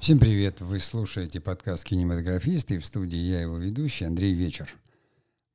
[0.00, 0.62] Всем привет!
[0.62, 4.74] Вы слушаете подкаст «Кинематографисты» и в студии я его ведущий Андрей Вечер.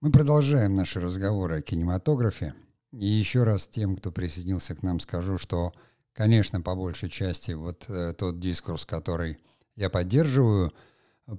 [0.01, 2.53] Мы продолжаем наши разговоры о кинематографе.
[2.91, 5.73] И еще раз тем, кто присоединился к нам, скажу, что,
[6.13, 9.39] конечно, по большей части вот э, тот дискурс, который
[9.75, 10.71] я поддерживаю,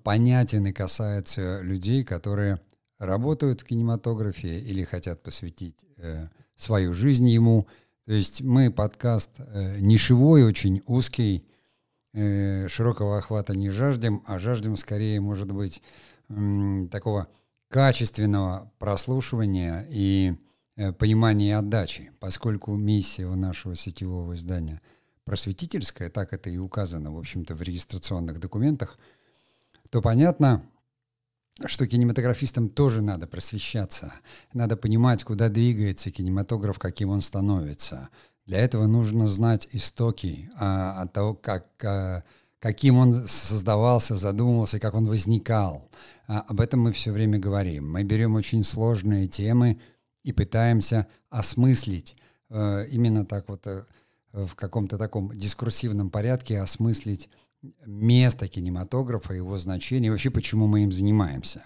[0.02, 2.61] понятен и касается людей, которые
[2.98, 6.27] работают в кинематографе или хотят посвятить э,
[6.57, 7.68] свою жизнь ему.
[8.04, 11.45] То есть мы подкаст э, нишевой, очень узкий,
[12.16, 15.82] э, широкого охвата не жаждем, а жаждем скорее, может быть,
[16.90, 17.29] такого
[17.68, 20.34] качественного прослушивания и
[20.76, 24.80] э, понимания отдачи, поскольку миссия у нашего сетевого издания
[25.25, 28.98] просветительская, так это и указано, в общем-то, в регистрационных документах,
[29.90, 30.64] то понятно,
[31.64, 34.12] что кинематографистам тоже надо просвещаться,
[34.53, 38.08] надо понимать, куда двигается кинематограф, каким он становится.
[38.47, 42.23] Для этого нужно знать истоки а, от того, как, а,
[42.61, 45.91] каким он создавался, задумывался, как он возникал.
[46.29, 47.91] А, об этом мы все время говорим.
[47.91, 49.81] Мы берем очень сложные темы
[50.23, 52.17] и пытаемся осмыслить
[52.48, 53.85] а, именно так вот а,
[54.33, 57.29] в каком-то таком дискурсивном порядке осмыслить
[57.85, 61.65] место кинематографа, его значение, вообще почему мы им занимаемся.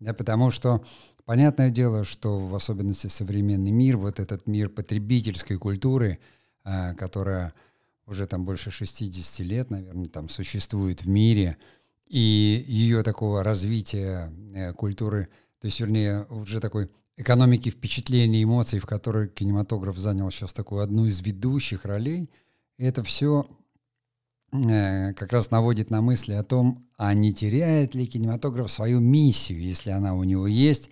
[0.00, 0.84] Да, потому что
[1.26, 6.18] понятное дело, что в особенности современный мир, вот этот мир потребительской культуры,
[6.64, 7.52] э, которая
[8.06, 11.58] уже там больше 60 лет, наверное, там существует в мире,
[12.06, 15.28] и ее такого развития э, культуры,
[15.60, 21.06] то есть, вернее, уже такой экономики впечатлений, эмоций, в которой кинематограф занял сейчас такую одну
[21.06, 22.30] из ведущих ролей,
[22.78, 23.48] это все
[24.50, 29.90] как раз наводит на мысли о том, а не теряет ли кинематограф свою миссию, если
[29.90, 30.90] она у него есть,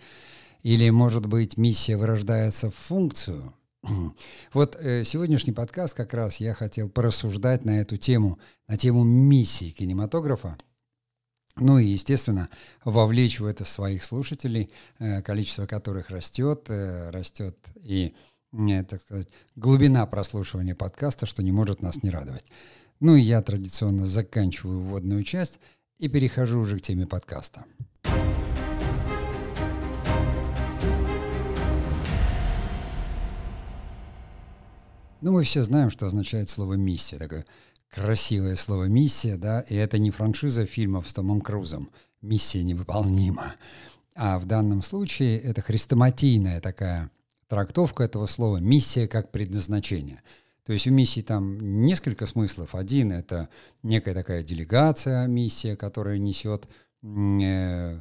[0.63, 3.55] или, может быть, миссия вырождается в функцию.
[4.55, 9.71] Вот э, сегодняшний подкаст как раз я хотел порассуждать на эту тему, на тему миссии
[9.71, 10.57] кинематографа.
[11.57, 12.49] Ну и, естественно,
[12.85, 18.15] вовлечь в это своих слушателей, э, количество которых растет, э, растет и,
[18.53, 22.47] э, так сказать, глубина прослушивания подкаста, что не может нас не радовать.
[23.05, 25.61] Ну и я традиционно заканчиваю вводную часть
[25.99, 27.67] и перехожу уже к теме подкаста.
[35.21, 37.19] Ну, мы все знаем, что означает слово «миссия».
[37.19, 37.45] Такое
[37.91, 41.91] красивое слово «миссия», да, и это не франшиза фильмов с Томом Крузом
[42.23, 43.57] «Миссия невыполнима»,
[44.15, 47.11] а в данном случае это хрестоматийная такая
[47.49, 50.23] трактовка этого слова «миссия как предназначение».
[50.65, 52.75] То есть у миссии там несколько смыслов.
[52.75, 53.49] Один— это
[53.83, 56.67] некая такая делегация, миссия, которая несет,
[57.03, 58.01] э,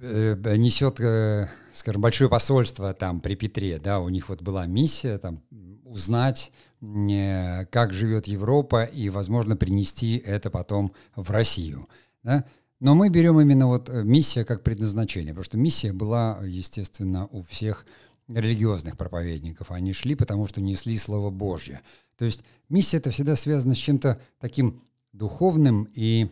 [0.00, 5.18] э, несет, э, скажем, большое посольство там при Петре, да, у них вот была миссия
[5.18, 5.42] там
[5.84, 11.88] узнать, э, как живет Европа и, возможно, принести это потом в Россию,
[12.22, 12.44] да.
[12.78, 17.40] Но мы берем именно вот э, миссия как предназначение, потому что миссия была, естественно, у
[17.40, 17.86] всех
[18.28, 19.70] религиозных проповедников.
[19.70, 21.82] Они шли, потому что несли Слово Божье.
[22.16, 24.82] То есть миссия это всегда связана с чем-то таким
[25.12, 26.28] духовным и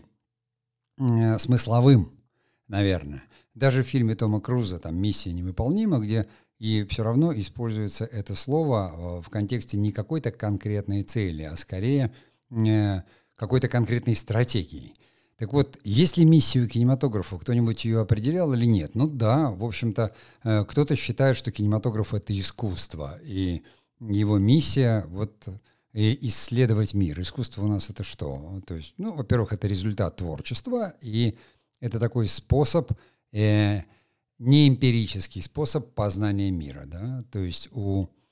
[0.99, 2.13] э, смысловым,
[2.69, 3.23] наверное.
[3.55, 6.27] Даже в фильме Тома Круза там «Миссия невыполнима», где
[6.59, 12.13] и все равно используется это слово э, в контексте не какой-то конкретной цели, а скорее
[12.51, 13.03] э,
[13.37, 14.95] какой-то конкретной стратегии.
[15.37, 17.39] Так вот, есть ли миссию кинематографа?
[17.39, 18.95] Кто-нибудь ее определял или нет?
[18.95, 20.15] Ну да, в общем-то,
[20.45, 23.63] э, кто-то считает, что кинематограф— это искусство, и
[24.01, 25.49] его миссия— вот
[25.93, 27.21] исследовать мир.
[27.21, 28.61] Искусство у нас это что?
[28.67, 31.37] То есть, ну, во-первых, это результат творчества, и
[31.81, 32.93] это такой способ,
[33.33, 33.83] э,
[34.39, 38.24] не эмпирический способ познания мира, да, то есть у Э,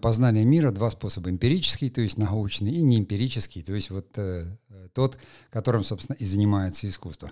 [0.00, 1.30] познания мира два способа.
[1.30, 4.46] Эмпирический, то есть научный, и неэмпирический, то есть вот э,
[4.94, 5.18] тот,
[5.50, 7.30] которым, собственно, и занимается искусство.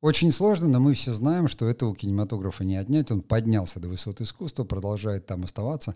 [0.00, 3.10] Очень сложно, но мы все знаем, что это у кинематографа не отнять.
[3.10, 5.94] Он поднялся до высот искусства, продолжает там оставаться.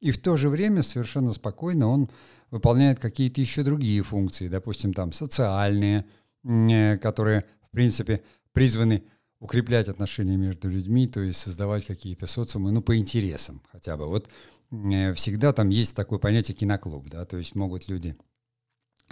[0.00, 2.08] И в то же время совершенно спокойно он
[2.50, 6.06] выполняет какие-то еще другие функции, допустим, там социальные,
[6.44, 9.02] э, которые, в принципе, призваны
[9.40, 14.06] укреплять отношения между людьми, то есть создавать какие-то социумы, ну, по интересам хотя бы.
[14.06, 18.16] Вот Э, всегда там есть такое понятие киноклуб, да, то есть могут люди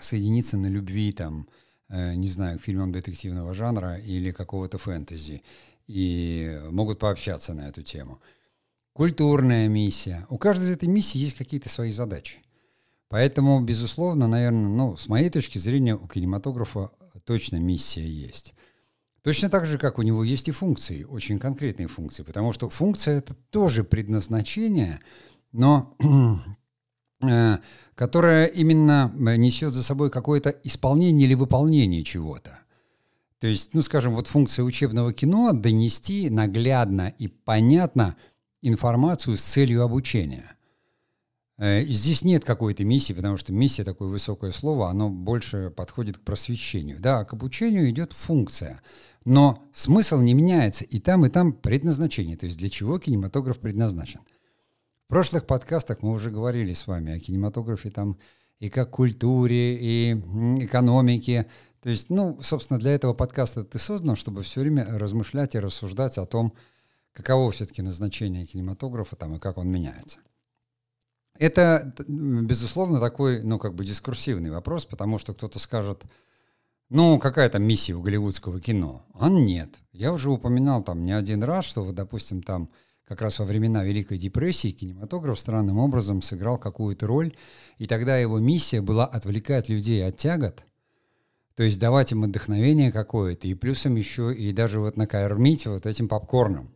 [0.00, 1.48] соединиться на любви, там,
[1.88, 5.42] э, не знаю, к фильмам детективного жанра или какого-то фэнтези,
[5.86, 8.20] и могут пообщаться на эту тему.
[8.92, 10.26] Культурная миссия.
[10.28, 12.38] У каждой из этой миссии есть какие-то свои задачи.
[13.08, 16.90] Поэтому, безусловно, наверное, ну, с моей точки зрения, у кинематографа
[17.24, 18.54] точно миссия есть.
[19.22, 23.18] Точно так же, как у него есть и функции, очень конкретные функции, потому что функция—
[23.18, 25.00] это тоже предназначение—
[25.54, 25.96] но
[27.26, 27.58] э,
[27.94, 32.58] которая именно э, несет за собой какое-то исполнение или выполнение чего-то.
[33.38, 38.16] То есть, ну, скажем, вот функция учебного кино— донести наглядно и понятно
[38.62, 40.56] информацию с целью обучения.
[41.56, 46.18] Э, и здесь нет какой-то миссии, потому что миссия такое высокое слово, оно больше подходит
[46.18, 46.98] к просвещению.
[46.98, 48.82] Да, к обучению идет функция,
[49.24, 54.20] но смысл не меняется, и там, и там предназначение, то есть для чего кинематограф предназначен.
[55.04, 58.18] В прошлых подкастах мы уже говорили с вами о кинематографе там
[58.58, 60.14] и как культуре, и
[60.64, 61.46] экономике.
[61.82, 66.16] То есть, ну, собственно, для этого подкаста ты создан, чтобы все время размышлять и рассуждать
[66.16, 66.54] о том,
[67.12, 70.20] каково все-таки назначение кинематографа там и как он меняется.
[71.38, 76.02] Это, безусловно, такой, ну, как бы дискурсивный вопрос, потому что кто-то скажет,
[76.88, 79.04] ну, какая там миссия у голливудского кино?
[79.12, 79.68] А нет.
[79.92, 82.70] Я уже упоминал там не один раз, что, вот, допустим, там
[83.06, 87.32] как раз во времена Великой депрессии кинематограф странным образом сыграл какую-то роль,
[87.78, 90.64] и тогда его миссия была отвлекать людей от тягот,
[91.54, 96.08] то есть давать им вдохновение какое-то, и плюсом еще и даже вот накормить вот этим
[96.08, 96.74] попкорном.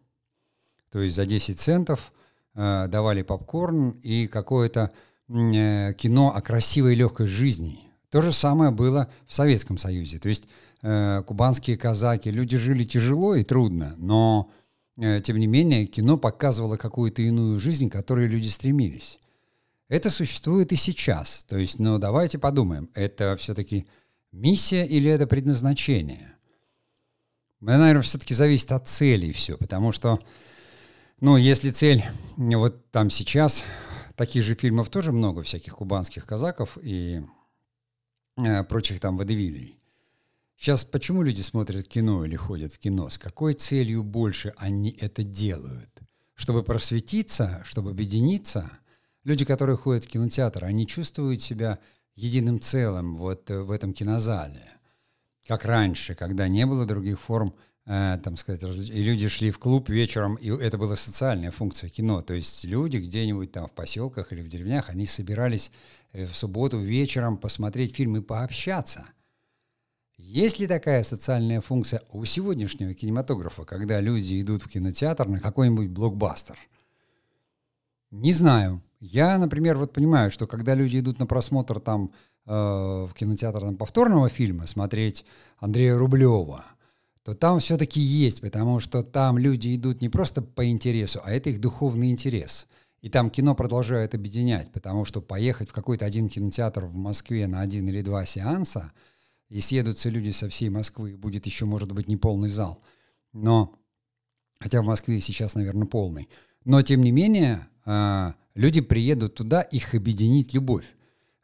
[0.90, 2.12] То есть за 10 центов
[2.54, 4.92] э, давали попкорн и какое-то
[5.28, 7.80] э, кино о красивой и легкой жизни.
[8.10, 10.18] То же самое было в Советском Союзе.
[10.18, 10.48] То есть
[10.82, 14.50] э, кубанские казаки, люди жили тяжело и трудно, но
[14.98, 19.18] тем не менее кино показывало какую-то иную жизнь, к которой люди стремились.
[19.88, 21.44] Это существует и сейчас.
[21.48, 23.86] То есть, ну давайте подумаем, это все-таки
[24.32, 26.34] миссия или это предназначение?
[27.60, 30.20] Наверное, все-таки зависит от целей все, потому что
[31.20, 32.04] ну, если цель,
[32.36, 33.64] вот там сейчас,
[34.14, 37.22] таких же фильмов тоже много, всяких кубанских казаков и
[38.36, 39.77] э, прочих там водевилей.
[40.58, 43.08] Сейчас почему люди смотрят кино или ходят в кино?
[43.08, 45.90] С какой целью больше они это делают?
[46.34, 48.70] Чтобы просветиться, чтобы объединиться?
[49.24, 51.78] Люди, которые ходят в кинотеатр, они чувствуют себя
[52.16, 54.68] единым целым вот э, в этом кинозале.
[55.46, 57.54] Как раньше, когда не было других форм–
[57.90, 62.20] Э, там сказать, и люди шли в клуб вечером, и это была социальная функция кино.
[62.20, 65.72] То есть люди где-нибудь там в поселках или в деревнях, они собирались
[66.12, 69.06] э, в субботу вечером посмотреть фильм и пообщаться.
[70.18, 75.88] Есть ли такая социальная функция у сегодняшнего кинематографа, когда люди идут в кинотеатр на какой-нибудь
[75.88, 76.58] блокбастер?
[78.10, 78.82] Не знаю.
[79.00, 82.10] Я, например, вот понимаю, что когда люди идут на просмотр там
[82.46, 85.24] э, в кинотеатр там, повторного фильма смотреть
[85.58, 86.64] Андрея Рублева–
[87.28, 91.50] то там все-таки есть, потому что там люди идут не просто по интересу, а это
[91.50, 92.66] их духовный интерес.
[93.02, 97.60] И там кино продолжает объединять, потому что поехать в какой-то один кинотеатр в Москве на
[97.60, 98.92] один или два сеанса,
[99.48, 102.82] и съедутся люди со всей Москвы, будет еще, может быть, не полный зал.
[103.32, 103.74] Но,
[104.60, 106.28] хотя в Москве сейчас, наверное, полный.
[106.64, 110.86] Но, тем не менее, а, люди приедут туда, их объединить любовь.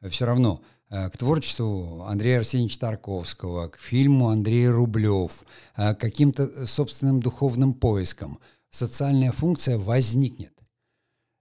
[0.02, 0.62] Все равно
[0.94, 5.42] Э, к творчеству Андрея Арсеньевича Тарковского, к фильму Андрея Рублев,
[5.76, 8.38] э, к каким-то собственным духовным поискам,
[8.70, 10.52] социальная функция возникнет.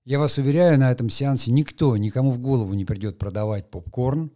[0.06, 4.32] Я вас уверяю, на этом сеансе никто, никому в голову не придет продавать попкорн,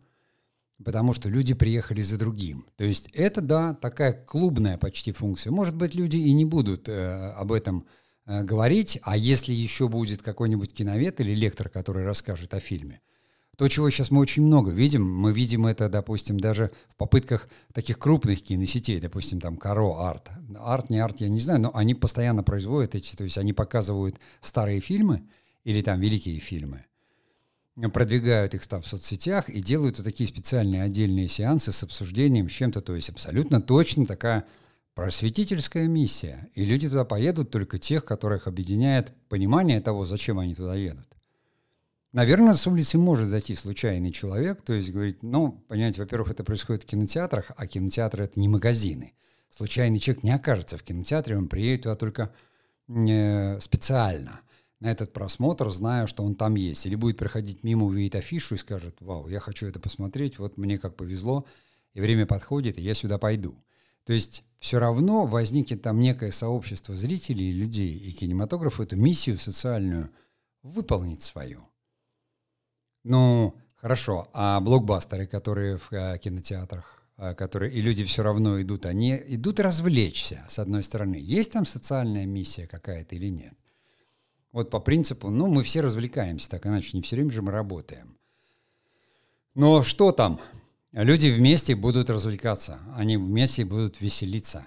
[0.84, 2.66] потому что люди приехали за другим.
[2.76, 5.52] То есть это, да, такая клубная почти функция.
[5.52, 7.86] Может быть, люди и не будут э, об этом
[8.26, 13.02] э, говорить, а если еще будет какой-нибудь киновед или лектор, который расскажет о фильме–
[13.57, 17.98] то, чего сейчас мы очень много видим, мы видим это, допустим, даже в попытках таких
[17.98, 20.30] крупных киносетей, допустим, там Каро, Арт.
[20.60, 24.19] Арт, не Арт, я не знаю, но они постоянно производят эти, то есть они показывают
[24.42, 25.24] старые фильмы
[25.64, 26.86] или там великие фильмы,
[27.86, 32.81] продвигают их там в соцсетях и делают такие специальные отдельные сеансы с обсуждением, с чем-то,
[32.81, 34.46] то есть абсолютно точно такая
[34.96, 36.50] просветительская миссия.
[36.56, 41.06] И люди туда поедут только тех, которых объединяет понимание того, зачем они туда едут.
[42.14, 46.81] Наверное, с улицы может зайти случайный человек, то есть говорить, ну, понимаете, во-первых, это происходит
[46.81, 49.14] в кинотеатрах, а кинотеатры— это не магазины.
[49.56, 52.34] Случайный человек не окажется в кинотеатре, он приедет туда только
[52.88, 54.42] э, специально
[54.80, 56.86] на этот просмотр, зная, что он там есть.
[56.86, 60.78] Или будет проходить мимо, увидит афишу и скажет, вау, я хочу это посмотреть, вот мне
[60.78, 61.46] как повезло,
[61.94, 63.56] и время подходит, и я сюда пойду.
[64.06, 70.12] То есть все равно возникнет там некое сообщество зрителей, людей, и кинематограф эту миссию социальную
[70.64, 71.68] выполнит свою.
[73.04, 74.30] Ну, хорошо.
[74.34, 79.60] А блокбастеры, которые в э, кинотеатрах, э, которые и люди все равно идут, они идут
[79.60, 81.18] развлечься, с одной стороны.
[81.19, 83.54] Есть там социальная миссия какая-то или нет?
[84.57, 88.18] Вот по принципу, ну, мы все развлекаемся, так иначе не все время же мы работаем.
[89.54, 90.40] Но что там?
[90.94, 94.66] Люди вместе будут развлекаться, они вместе будут веселиться.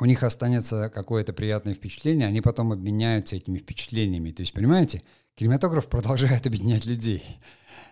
[0.00, 4.30] у них останется какое-то приятное впечатление, они потом обменяются этими впечатлениями.
[4.30, 5.02] То есть, понимаете,
[5.34, 7.22] кинематограф продолжает объединять людей.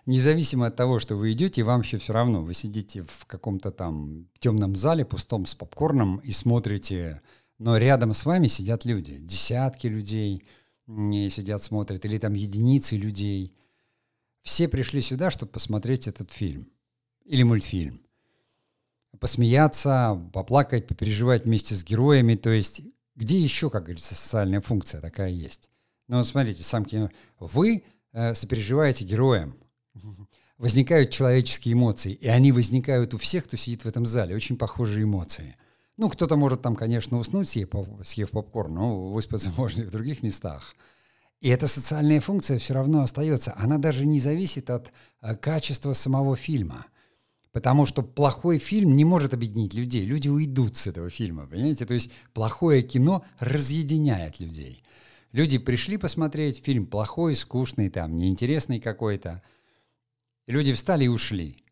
[0.06, 2.40] Независимо от того, что вы идете, вам еще все равно.
[2.40, 7.20] Вы сидите в каком-то там темном зале, пустом, с попкорном и смотрите,
[7.58, 10.42] но рядом с вами сидят люди, десятки людей
[10.86, 13.52] сидят, смотрят, или там единицы людей.
[14.42, 16.68] Все пришли сюда, чтобы посмотреть этот фильм
[17.24, 18.06] или мультфильм
[19.18, 22.34] посмеяться, поплакать, попереживать вместе с героями.
[22.34, 22.82] То есть
[23.14, 25.70] где еще, как говорится, социальная функция такая есть?
[26.08, 27.10] Ну вот смотрите, сам кино.
[27.38, 29.56] Вы э, сопереживаете героям.
[30.58, 34.34] Возникают человеческие эмоции, и они возникают у всех, кто сидит в этом зале.
[34.34, 35.56] Очень похожие эмоции.
[35.96, 37.70] Ну, кто-то может там, конечно, уснуть, съев,
[38.04, 40.74] съев попкорн, но выспаться можно и в других местах.
[41.40, 43.54] И эта социальная функция все равно остается.
[43.56, 46.86] Она даже не зависит от э, качества самого фильма.
[47.52, 50.04] Потому что плохой фильм не может объединить людей.
[50.04, 51.86] Люди уйдут с этого фильма, понимаете?
[51.86, 54.82] То есть плохое кино разъединяет людей.
[55.32, 59.42] Люди пришли посмотреть фильм плохой, скучный, там, неинтересный какой-то.
[60.46, 61.65] Люди встали и ушли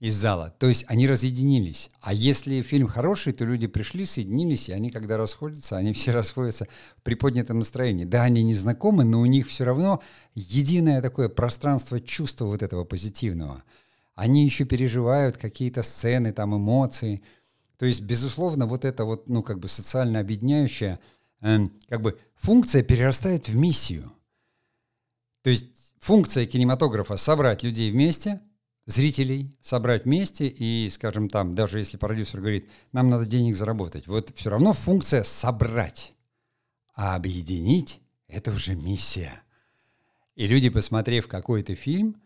[0.00, 0.54] из зала.
[0.58, 1.90] То есть они разъединились.
[2.00, 6.66] А если фильм хороший, то люди пришли, соединились, и они, когда расходятся, они все расходятся
[7.02, 8.04] при поднятом настроении.
[8.04, 10.02] Да, они не знакомы, но у них все равно
[10.34, 13.62] единое такое пространство чувства вот этого позитивного–
[14.18, 17.22] они еще переживают какие-то сцены, там, эмоции.
[17.76, 20.98] То есть, безусловно, вот эта вот, ну, как бы социально объединяющая,
[21.40, 24.12] э, как бы функция перерастает в миссию.
[25.42, 25.66] То есть
[26.00, 28.40] функция кинематографа— собрать людей вместе,
[28.88, 34.32] зрителей собрать вместе и, скажем, там, даже если продюсер говорит, нам надо денег заработать, вот
[34.34, 36.14] все равно функция собрать,
[36.94, 39.42] а объединить— это уже миссия.
[40.36, 42.16] И люди, посмотрев какой-то фильм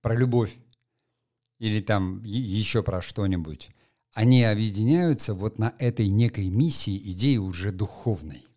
[0.00, 0.52] про любовь,
[1.60, 3.70] или там еще про что-нибудь,
[4.12, 8.47] они объединяются вот на этой некой миссии, идеи уже духовной.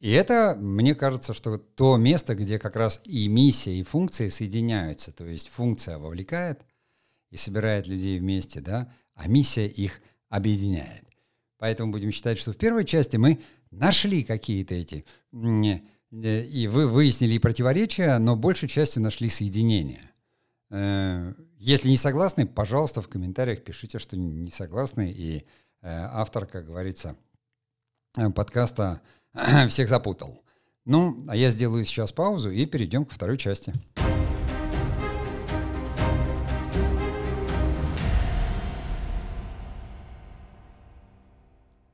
[0.00, 5.12] И это, мне кажется, что то место, где как раз и миссия, и функция соединяются.
[5.12, 6.60] То есть функция вовлекает
[7.30, 11.04] и собирает людей вместе, да, а миссия их объединяет.
[11.58, 13.40] Поэтому будем считать, что в первой части мы
[13.70, 15.04] нашли какие-то эти
[16.10, 20.10] и вы выяснили противоречия, но большей частью нашли соединения.
[20.70, 25.12] Э, если не согласны, пожалуйста, в комментариях пишите, что не согласны.
[25.14, 25.42] И э,
[25.82, 27.16] автор, как говорится,
[28.16, 29.02] э, подкаста
[29.68, 30.42] всех запутал.
[30.84, 33.72] Ну, а я сделаю сейчас паузу и перейдем к второй части.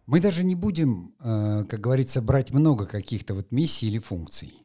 [0.06, 4.64] Мы даже не будем, как говорится, брать много каких-то вот миссий или функций.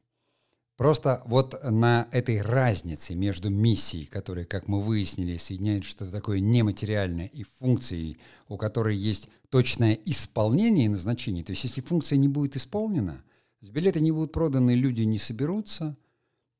[0.77, 7.25] Просто вот на этой разнице между миссией, которая, как мы выяснили, соединяет что-то такое нематериальное,
[7.25, 11.43] и функцией, у которой есть точное исполнение и назначение.
[11.43, 13.23] То есть если функция не будет исполнена,
[13.61, 15.97] билеты не будут проданы, люди не соберутся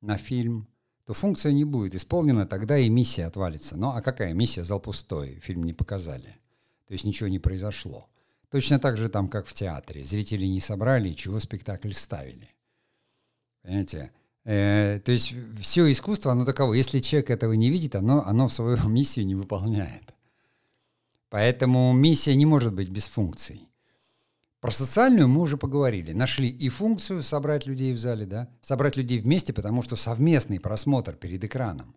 [0.01, 0.67] на фильм,
[1.05, 3.77] то функция не будет исполнена, тогда и миссия отвалится.
[3.77, 4.63] Ну а какая миссия?
[4.63, 6.37] Зал пустой, фильм не показали.
[6.87, 8.07] То есть ничего не произошло.
[8.49, 10.03] Точно так же там, как в театре.
[10.03, 12.49] Зрители не собрали, чего спектакль ставили.
[13.61, 14.11] Понимаете?
[14.43, 16.73] Э, то есть все искусство, оно таково.
[16.73, 20.13] Если человек этого не видит, оно, оно свою миссию не выполняет.
[21.29, 23.67] Поэтому миссия не может быть без функций.
[24.61, 26.11] Про социальную мы уже поговорили.
[26.11, 28.49] Нашли и функцию собрать людей в зале, да?
[28.61, 31.95] Собрать людей вместе, потому что совместный просмотр перед экраном.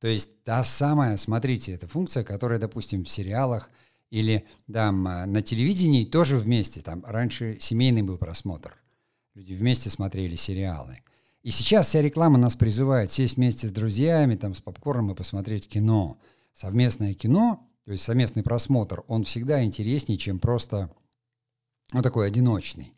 [0.00, 3.70] То есть та самая, смотрите, это функция, которая, допустим, в сериалах
[4.10, 6.82] или там на телевидении тоже вместе.
[6.82, 8.76] Там раньше семейный был просмотр.
[9.34, 10.98] Люди вместе смотрели сериалы.
[11.42, 15.68] И сейчас вся реклама нас призывает сесть вместе с друзьями, там, с попкорном и посмотреть
[15.68, 16.18] кино.
[16.52, 20.90] Совместное кино, то есть совместный просмотр, он всегда интереснее, чем просто,
[21.92, 22.92] ну, такой одиночный.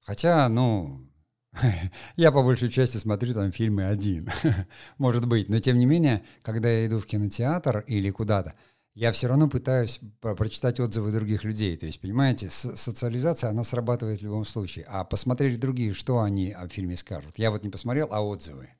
[0.00, 1.06] Хотя, ну,
[2.16, 4.30] я по большей части смотрю там фильмы один,
[4.98, 5.48] может быть.
[5.48, 8.54] Но тем не менее, когда я иду в кинотеатр или куда-то,
[8.94, 11.76] я все равно пытаюсь прочитать отзывы других людей.
[11.76, 14.84] То есть, понимаете, социализация, она срабатывает в любом случае.
[14.88, 17.38] А посмотрели другие, что они о фильме скажут.
[17.38, 18.70] Я вот не посмотрел, а отзывы.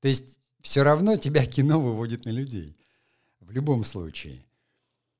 [0.00, 2.79] То есть, все равно тебя кино выводит на людей.
[3.50, 4.44] В любом случае.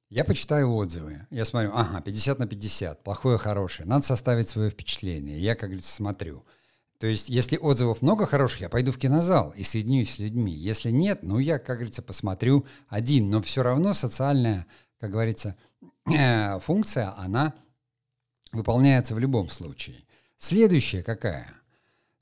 [0.08, 1.26] Я почитаю отзывы.
[1.30, 3.88] Я смотрю, ага, 50 на 50, плохое, хорошее.
[3.88, 5.40] Надо составить свое впечатление.
[5.40, 6.44] Я, как говорится, смотрю.
[7.00, 10.52] То есть, если отзывов много хороших, я пойду в кинозал и соединюсь с людьми.
[10.52, 13.30] Если нет, ну, я, как говорится, посмотрю один.
[13.30, 14.64] Но все равно социальная,
[15.00, 15.56] как говорится,
[16.60, 17.52] функция, она
[18.52, 19.96] выполняется в любом случае.
[20.38, 21.48] Следующая какая?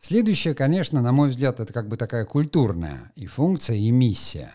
[0.00, 4.54] Следующая, конечно, на мой взгляд, это как бы такая культурная и функция, и миссия.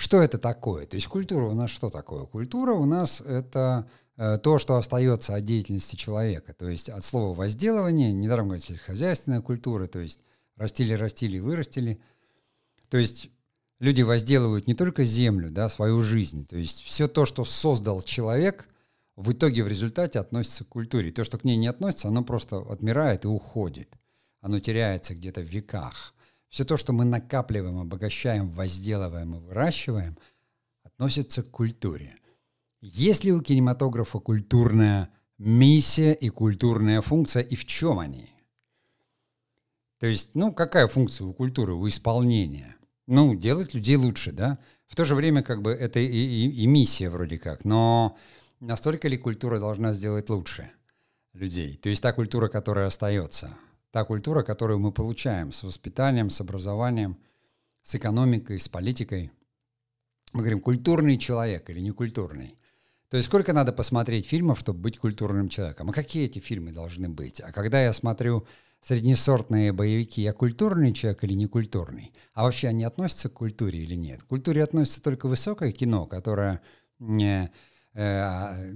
[0.00, 0.86] Что это такое?
[0.86, 2.24] То есть культура у нас что такое?
[2.24, 6.54] Культура у нас это э, то, что остается от деятельности человека.
[6.54, 10.20] То есть от слова возделывание, недаром говорить сельскохозяйственная культура, то есть
[10.56, 12.00] растили, растили, вырастили.
[12.88, 13.28] То есть
[13.78, 16.46] люди возделывают не только землю, да, свою жизнь.
[16.46, 18.70] То есть все то, что создал человек,
[19.16, 21.12] в итоге в результате относится к культуре.
[21.12, 23.98] То, что к ней не относится, оно просто отмирает и уходит.
[24.40, 26.14] Оно теряется где-то в веках.
[26.50, 30.18] Все то, что мы накапливаем, обогащаем, возделываем и выращиваем,
[30.82, 32.16] относится к культуре.
[32.80, 38.30] Есть ли у кинематографа культурная миссия и культурная функция, и в чем они?
[40.00, 42.76] То есть, ну, какая функция у культуры, у исполнения?
[43.06, 44.58] Ну, делать людей лучше, да?
[44.88, 48.16] В то же время, как бы, это и, и, и миссия вроде как, но
[48.58, 50.72] настолько ли культура должна сделать лучше
[51.32, 51.76] людей?
[51.76, 53.56] То есть та культура, которая остается–
[53.90, 57.18] та культура, которую мы получаем с воспитанием, с образованием,
[57.82, 59.30] с экономикой, с политикой.
[60.32, 62.56] Мы говорим, культурный человек или некультурный.
[63.08, 65.90] То есть сколько надо посмотреть фильмов, чтобы быть культурным человеком?
[65.90, 67.40] А какие эти фильмы должны быть?
[67.40, 68.46] А когда я смотрю
[68.80, 72.12] среднесортные боевики, я культурный человек или некультурный?
[72.32, 74.22] А вообще они относятся к культуре или нет?
[74.22, 76.60] К культуре относится только высокое кино, которое
[77.00, 77.50] не,
[77.94, 78.74] э,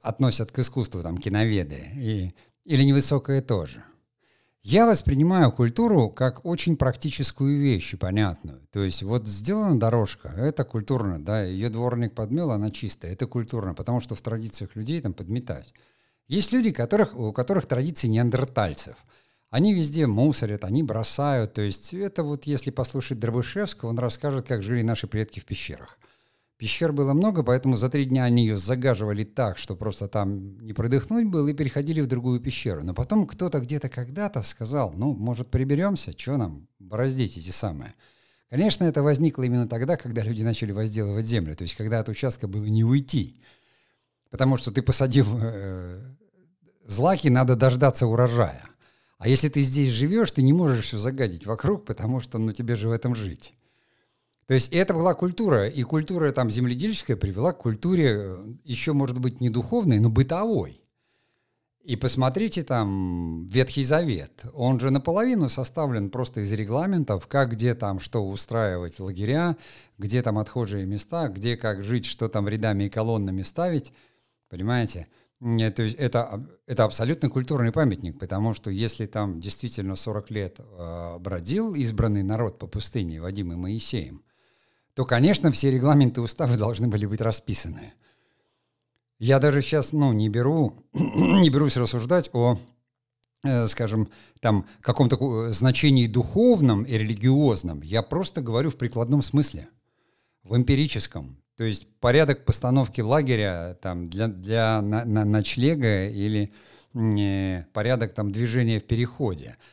[0.00, 2.34] относят к искусству там киноведы, и,
[2.64, 3.84] или невысокое тоже–
[4.68, 8.66] я воспринимаю культуру как очень практическую вещь и понятную.
[8.72, 13.74] То есть вот сделана дорожка, это культурно, да, ее дворник подмел, она чистая, это культурно,
[13.74, 15.72] потому что в традициях людей там подметать.
[16.26, 18.96] Есть люди, которых, у которых традиции неандертальцев.
[19.50, 21.52] Они везде мусорят, они бросают.
[21.52, 25.96] То есть это вот если послушать Дробышевского, он расскажет, как жили наши предки в пещерах.
[26.58, 30.72] Пещер было много, поэтому за три дня они ее загаживали так, что просто там не
[30.72, 32.82] продыхнуть было, и переходили в другую пещеру.
[32.82, 37.94] Но потом кто-то где-то когда-то сказал, ну, может, приберемся, что нам бороздить эти самые.
[38.48, 42.48] Конечно, это возникло именно тогда, когда люди начали возделывать землю, то есть когда от участка
[42.48, 43.36] было не уйти.
[44.30, 46.00] Потому что ты посадил э,
[46.84, 48.64] злаки, надо дождаться урожая.
[49.18, 52.76] А если ты здесь живешь, ты не можешь все загадить вокруг, потому что ну, тебе
[52.76, 53.54] же в этом жить.
[54.46, 59.18] То есть это была культура, и культура там земледельческая привела к культуре э, еще, может
[59.18, 60.80] быть, не духовной, но бытовой.
[61.82, 64.44] И посмотрите там Ветхий Завет.
[64.54, 69.56] Он же наполовину составлен просто из регламентов, как где там что устраивать лагеря,
[69.96, 73.92] где там отхожие места, где как жить, что там рядами и колоннами ставить.
[74.48, 75.06] Понимаете?
[75.40, 81.18] То есть это, это абсолютно культурный памятник, потому что если там действительно 40 лет э,
[81.20, 84.22] бродил избранный народ по пустыне, Вадим и Моисеем,
[84.96, 87.92] то, конечно, все регламенты уставы должны были быть расписаны.
[89.18, 92.58] Я даже сейчас, ну, не беру, не берусь рассуждать о,
[93.44, 94.08] э, скажем,
[94.40, 97.82] там каком-то значении духовном и религиозном.
[97.82, 99.68] Я просто говорю в прикладном смысле,
[100.42, 101.36] в эмпирическом.
[101.58, 106.54] То есть порядок постановки лагеря там для, для на, на, ночлега или
[106.94, 109.58] э, порядок там движения в переходе–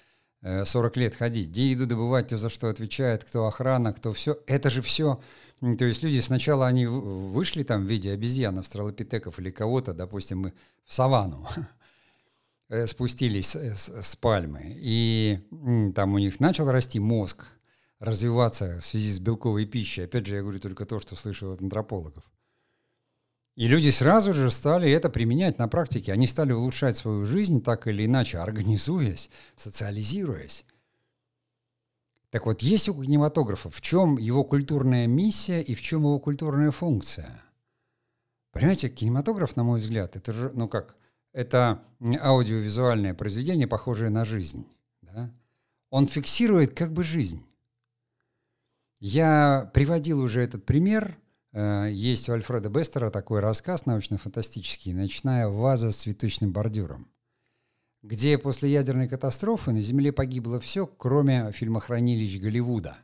[0.43, 4.39] 40 э, лет ходить, где еду добывать, кто за что отвечает, кто охрана, кто все.
[4.45, 5.21] Это же все.
[5.61, 10.53] То есть люди сначала они вышли там в виде обезьян, австралопитеков или кого-то, допустим, мы
[10.85, 11.47] в саванну
[12.69, 15.39] э, спустились с, с пальмы, и
[15.95, 17.45] там у них начал расти мозг,
[17.99, 20.03] развиваться в связи с белковой пищей.
[20.03, 22.25] Опять же, я говорю только то, что слышал от антропологов.
[23.55, 26.11] И люди сразу же стали это применять на практике.
[26.11, 30.65] Они стали улучшать свою жизнь так или иначе, организуясь, социализируясь.
[32.31, 36.71] Так вот, есть у кинематографа, в чем его культурная миссия и в чем его культурная
[36.71, 37.43] функция?
[38.51, 40.95] Понимаете, кинематограф, на мой взгляд, это же, ну как,
[41.31, 44.65] это аудиовизуальное произведение, похожее на жизнь.
[45.01, 45.31] Да?
[45.91, 47.45] Он фиксирует как бы жизнь.
[48.99, 51.17] Я приводил уже этот пример
[51.53, 57.07] есть у Альфреда Бестера такой рассказ научно-фантастический «Ночная ваза с цветочным бордюром»,
[58.01, 62.97] где после ядерной катастрофы на Земле погибло все, кроме фильмохранилищ Голливуда.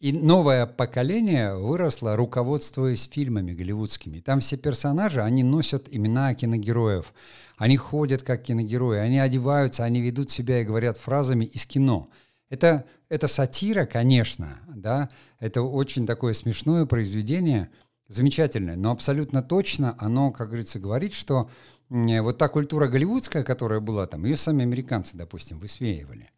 [0.00, 4.18] И новое поколение выросло, руководствуясь фильмами голливудскими.
[4.18, 7.14] Там все персонажи, они носят имена киногероев,
[7.56, 12.10] они ходят как киногерои, они одеваются, они ведут себя и говорят фразами из кино–
[12.52, 17.70] это, это сатира, конечно, да, это очень такое смешное произведение,
[18.08, 21.50] замечательное, но абсолютно точно оно, как говорится, говорит, что
[21.88, 26.30] вот та культура голливудская, которая была там, ее сами американцы, допустим, высмеивали.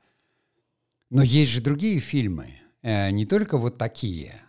[1.10, 2.46] Но есть же другие фильмы,
[2.82, 4.40] э, не только вот такие,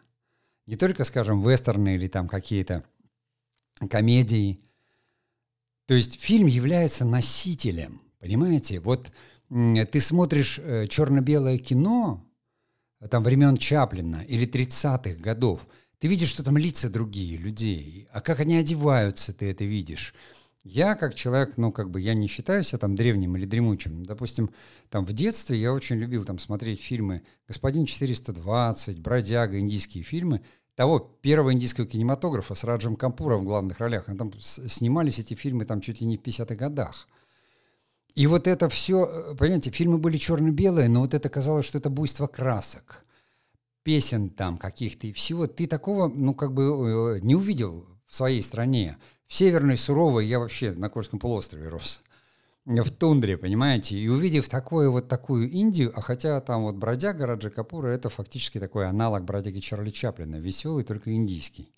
[0.67, 2.83] не только, скажем, вестерны или там какие-то
[3.89, 4.59] комедии.
[5.87, 8.79] То есть фильм является носителем, понимаете?
[8.79, 9.11] Вот
[9.49, 12.25] ты смотришь э, черно-белое кино,
[13.09, 15.67] там времен Чаплина или 30-х годов,
[15.99, 20.13] Ты видишь, что там лица другие людей, а как они одеваются, ты это видишь.
[20.63, 24.03] Я, как человек, ну, как бы, я не считаю себя там древним или дремучим.
[24.03, 24.49] Допустим,
[24.89, 30.41] там в детстве я очень любил там смотреть фильмы «Господин 420», «Бродяга», индийские фильмы
[30.75, 34.05] того первого индийского кинематографа с Раджем Кампуром в главных ролях.
[34.05, 37.07] Там снимались эти фильмы там чуть ли не в 50-х годах.
[38.15, 41.89] И вот это все, э, понимаете, фильмы были черно-белые, но вот это казалось, что это
[41.89, 43.03] буйство красок,
[43.83, 45.47] песен там каких-то и всего.
[45.47, 48.97] Ты такого, ну, как бы э, не увидел в своей стране.
[49.27, 52.03] В Северной Суровой я вообще на Кольском полуострове рос.
[52.65, 53.95] В тундре, понимаете?
[53.95, 58.59] И увидев такую вот такую Индию, а хотя там вот бродяга Раджа Капура, это фактически
[58.59, 61.69] такой аналог бродяги Чарли Чаплина, веселый, только индийский.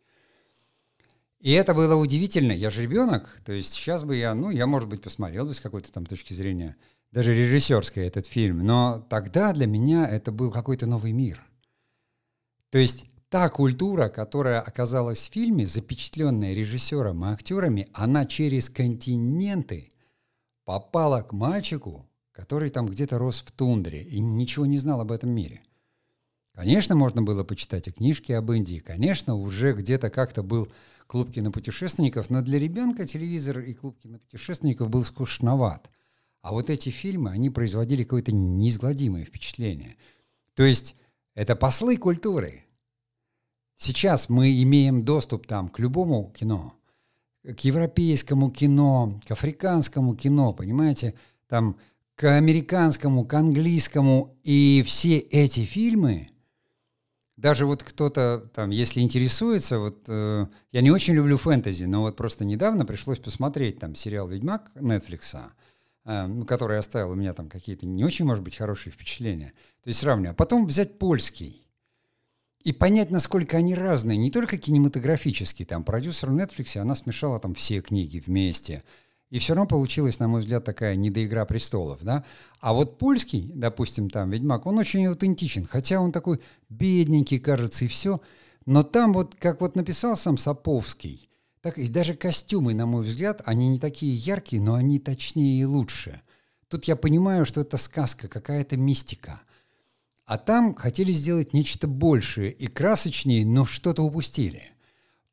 [1.40, 2.52] И это было удивительно.
[2.52, 5.62] Я же ребенок, то есть сейчас бы я, ну, я, может быть, посмотрел бы с
[5.62, 6.76] какой-то там точки зрения,
[7.12, 11.44] даже режиссерской этот фильм, но тогда для меня это был какой-то новый мир.
[12.70, 19.92] То есть та культура, которая оказалась в фильме, запечатленная режиссером и актерами, она через континенты
[20.66, 25.30] попала к мальчику, который там где-то рос в тундре и ничего не знал об этом
[25.30, 25.62] мире.
[26.54, 30.68] Конечно, можно было почитать и книжки об Индии, конечно, уже где-то как-то был
[31.08, 35.90] клуб кинопутешественников, но для ребенка телевизор и клуб кинопутешественников был скучноват.
[36.42, 39.96] А вот эти фильмы, они производили какое-то неизгладимое впечатление.
[40.54, 40.96] То есть
[41.34, 42.66] это послы культуры.
[43.76, 46.74] Сейчас мы имеем доступ там к любому кино,
[47.44, 51.14] к европейскому кино, к африканскому кино, понимаете,
[51.48, 51.78] там
[52.16, 54.36] к американскому, к английскому.
[54.44, 56.30] И все эти фильмы,
[57.38, 62.18] даже вот кто-то там, если интересуется, вот э, я не очень люблю фэнтези, но вот
[62.18, 65.40] просто недавно пришлось посмотреть там сериал «Ведьмак» Netflix,
[66.06, 69.54] э, ну, который оставил у меня там какие-то не очень, может быть, хорошие впечатления.
[69.84, 70.32] То есть сравниваю.
[70.32, 71.64] А потом взять польский
[72.64, 75.64] и понять, насколько они разные, не только кинематографически.
[75.64, 78.84] Там продюсер Netflix, она смешала там все книги вместе–
[79.30, 82.24] и все равно получилась, на мой взгляд, такая недоигра престолов, да.
[82.60, 87.88] А вот польский, допустим, там Ведьмак, он очень аутентичен, хотя он такой бедненький, кажется, и
[87.88, 88.22] все.
[88.66, 91.30] Но там вот, как вот написал сам Саповский,
[91.62, 95.66] так и даже костюмы, на мой взгляд, они не такие яркие, но они точнее и
[95.66, 96.22] лучше.
[96.70, 99.42] Тут я понимаю, что это сказка, какая-то мистика.
[100.26, 104.72] А там хотели сделать нечто большее и красочнее, но что-то упустили.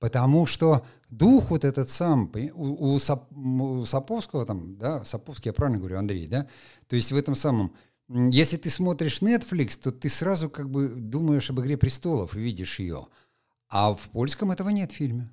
[0.04, 5.54] Потому что дух вот этот сам, у, у, Сап, у Саповского там, да, Саповский, я
[5.54, 6.46] правильно говорю, Андрей, да,
[6.88, 7.74] то есть в этом самом,
[8.08, 12.80] если ты смотришь Netflix, то ты сразу как бы думаешь об «Игре престолов» и видишь
[12.80, 13.06] ее,
[13.70, 15.30] а в польском этого нет в фильме.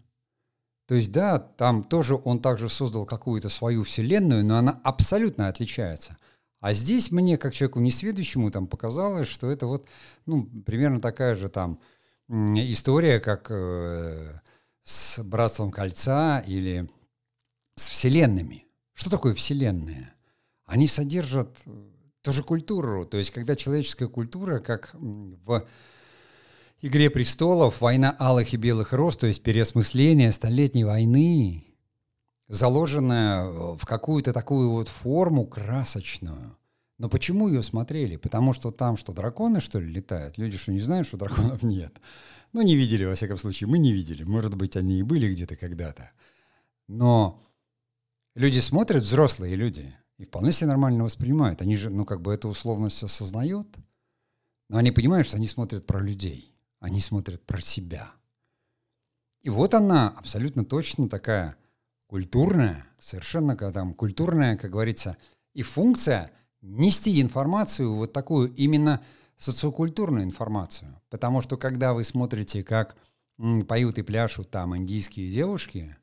[0.88, 6.16] То есть, да, там тоже он также создал какую-то свою вселенную, но она абсолютно отличается.
[6.62, 9.86] А здесь мне, как человеку несведущему, там показалось, что это вот,
[10.26, 11.78] ну, примерно такая же там
[12.30, 14.40] история, как э,
[14.84, 16.90] с Братством Кольца или
[17.76, 18.66] с Вселенными.
[18.94, 20.14] Что такое Вселенная?
[20.66, 21.72] Они содержат э,
[22.22, 23.06] тоже культуру.
[23.06, 25.66] То есть, когда человеческая культура, как в
[26.82, 31.66] «Игре престолов», «Война алых и белых роз», то есть переосмысление столетней войны,
[32.48, 36.58] заложенная в какую-то такую вот форму красочную.
[36.98, 38.18] Но почему ее смотрели?
[38.18, 40.38] Потому что там что, драконы, что ли, летают?
[40.38, 42.00] Люди что, не знают, что драконов нет?
[42.54, 43.68] Ну, не видели, во всяком случае.
[43.68, 44.24] Мы не видели.
[44.24, 46.12] Может быть, они и были где-то когда-то.
[46.88, 47.42] Но
[48.36, 51.62] люди смотрят, взрослые люди, и вполне себе нормально воспринимают.
[51.62, 53.68] Они же, ну, как бы эту условность осознают.
[54.70, 56.54] Но они понимают, что они смотрят про людей.
[56.80, 58.12] Они смотрят про себя.
[59.42, 61.56] И вот она абсолютно точно такая
[62.08, 65.18] культурная, совершенно там культурная, как говорится,
[65.54, 69.04] и функция нести информацию вот такую именно
[69.42, 70.96] социокультурную информацию.
[71.10, 72.96] Потому что когда вы смотрите, как
[73.68, 75.98] поют и пляшут там индийские девушки,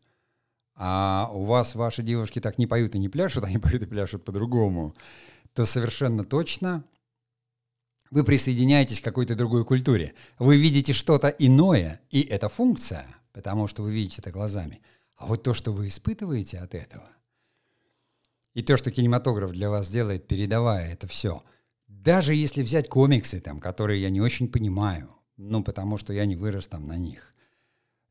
[0.75, 4.25] а у вас ваши девушки так не поют и не пляшут, они поют и пляшут
[4.25, 4.95] по-другому,
[5.55, 6.85] то совершенно точно
[8.11, 10.15] вы присоединяетесь к какой-то другой культуре.
[10.41, 14.83] Вы видите что-то иное, и это функция, потому что вы видите это глазами.
[15.15, 17.09] А вот то, что вы испытываете от этого,
[18.55, 21.45] и то, что кинематограф для вас делает, передавая это все–
[22.09, 26.37] даже если взять комиксы, там, которые я не очень понимаю, ну, потому что я не
[26.37, 27.35] вырос там на них,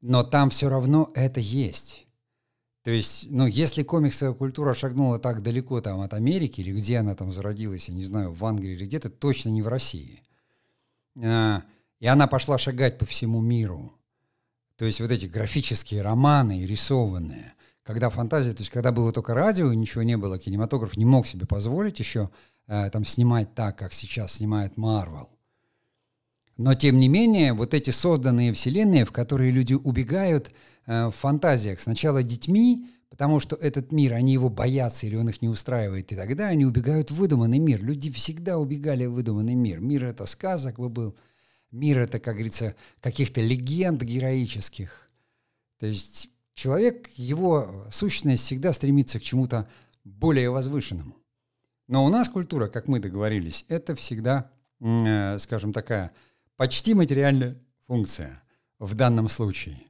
[0.01, 2.05] но там все равно это есть.
[2.83, 7.15] То есть, ну, если комиксовая культура шагнула так далеко там от Америки, или где она
[7.15, 10.21] там зародилась, я не знаю, в Англии или где-то, точно не в России.
[11.19, 11.63] А,
[11.99, 13.93] и она пошла шагать по всему миру.
[14.75, 19.73] То есть вот эти графические романы рисованные, когда фантазия, то есть когда было только радио,
[19.73, 22.29] ничего не было, кинематограф не мог себе позволить еще
[22.67, 25.29] э, там снимать так, как сейчас снимает Марвел.
[26.57, 30.51] Но тем не менее, вот эти созданные вселенные, в которые люди убегают
[30.85, 35.41] э, в фантазиях, сначала детьми, потому что этот мир, они его боятся или он их
[35.41, 37.83] не устраивает, и тогда они убегают в выдуманный мир.
[37.83, 39.79] Люди всегда убегали в выдуманный мир.
[39.79, 41.15] Мир это сказок бы был,
[41.71, 45.09] мир это, как говорится, каких-то легенд героических.
[45.79, 49.69] То есть человек, его сущность всегда стремится к чему-то
[50.03, 51.16] более возвышенному.
[51.87, 56.11] Но у нас культура, как мы договорились, это всегда, э, скажем, такая
[56.57, 58.43] почти материальная функция
[58.79, 59.81] в данном случае.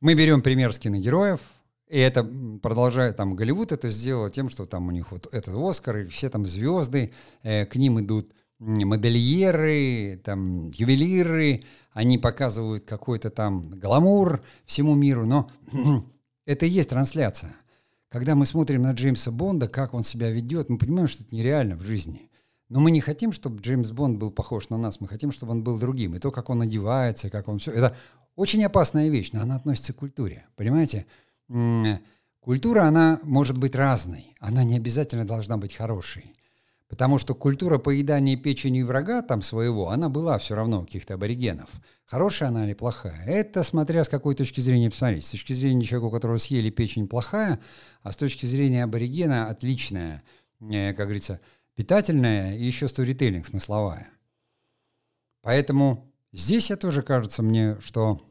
[0.00, 1.40] Мы берем пример с киногероев,
[1.88, 2.24] и это
[2.62, 6.28] продолжает, там, Голливуд это сделал тем, что там у них вот этот Оскар, и все
[6.28, 7.12] там звезды,
[7.42, 15.50] э, к ним идут модельеры, там, ювелиры, они показывают какой-то там гламур всему миру, но
[16.46, 17.56] это и есть трансляция.
[18.08, 21.76] Когда мы смотрим на Джеймса Бонда, как он себя ведет, мы понимаем, что это нереально
[21.76, 22.30] в жизни.
[22.68, 25.62] Но мы не хотим, чтобы Джеймс Бонд был похож на нас, мы хотим, чтобы он
[25.62, 26.14] был другим.
[26.14, 27.96] И то, как он одевается, как он все, это
[28.34, 30.46] очень опасная вещь, но она относится к культуре.
[30.56, 31.06] Понимаете?
[32.40, 36.32] Культура, она может быть разной, она не обязательно должна быть хорошей.
[36.96, 41.68] Потому что культура поедания печени врага там своего, она была все равно у каких-то аборигенов.
[42.06, 43.22] Хорошая она или плохая?
[43.26, 45.26] Это смотря с какой точки зрения посмотреть.
[45.26, 47.60] С точки зрения человека, у которого съели печень плохая,
[48.02, 50.22] а с точки зрения аборигена отличная,
[50.60, 51.38] э, как говорится,
[51.74, 54.08] питательная и еще сторителлинг смысловая.
[55.42, 58.22] Поэтому здесь я тоже кажется мне, что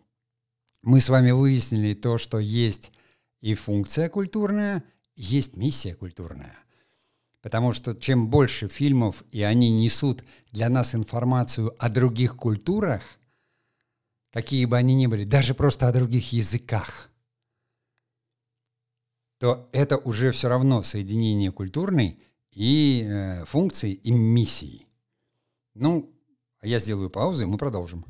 [0.82, 2.92] мы с вами выяснили то, что есть
[3.42, 4.84] и функция культурная,
[5.16, 6.65] есть миссия культурная.
[7.46, 13.04] Потому что чем больше фильмов, и они несут для нас информацию о других культурах,
[14.32, 17.12] какие бы они ни были, даже просто о других языках,
[19.38, 22.18] то это уже все равно соединение культурной
[22.52, 24.88] и э, функции, и миссии.
[25.76, 26.12] Ну,
[26.62, 28.08] а я сделаю паузу, и мы продолжим.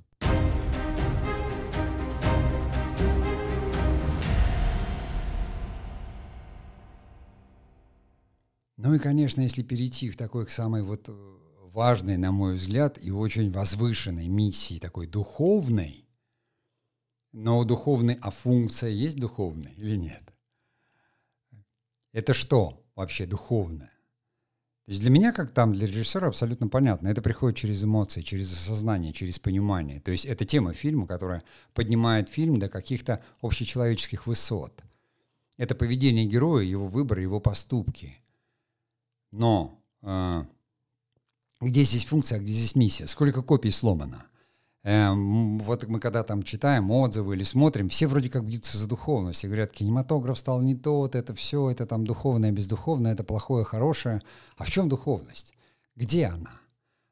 [8.86, 11.38] Ну и, конечно, если перейти в такой самой вот э,
[11.74, 16.08] важной, на мой взгляд, и очень возвышенной миссии, такой духовной,
[17.32, 20.22] но духовной, а функция есть духовная или нет?
[22.14, 23.92] Это что вообще духовное?
[24.86, 27.08] То есть для меня, как там, для режиссера абсолютно понятно.
[27.08, 30.00] Это приходит через эмоции, через осознание, через понимание.
[30.00, 31.42] То есть это тема фильма, которая
[31.74, 34.84] поднимает фильм до каких-то общечеловеческих высот.
[35.58, 38.20] Это поведение героя, его выбор, его поступки–
[39.36, 40.44] но э,
[41.62, 43.08] где здесь функция, где здесь миссия?
[43.08, 44.26] Сколько копий сломано?
[44.84, 49.44] Э, вот мы когда там читаем отзывы или смотрим, все вроде как бьются за духовность.
[49.44, 54.22] И говорят, кинематограф стал не тот, это все, это там духовное, бездуховное, это плохое, хорошее.
[54.58, 55.54] А в чем духовность?
[55.96, 56.52] Где она?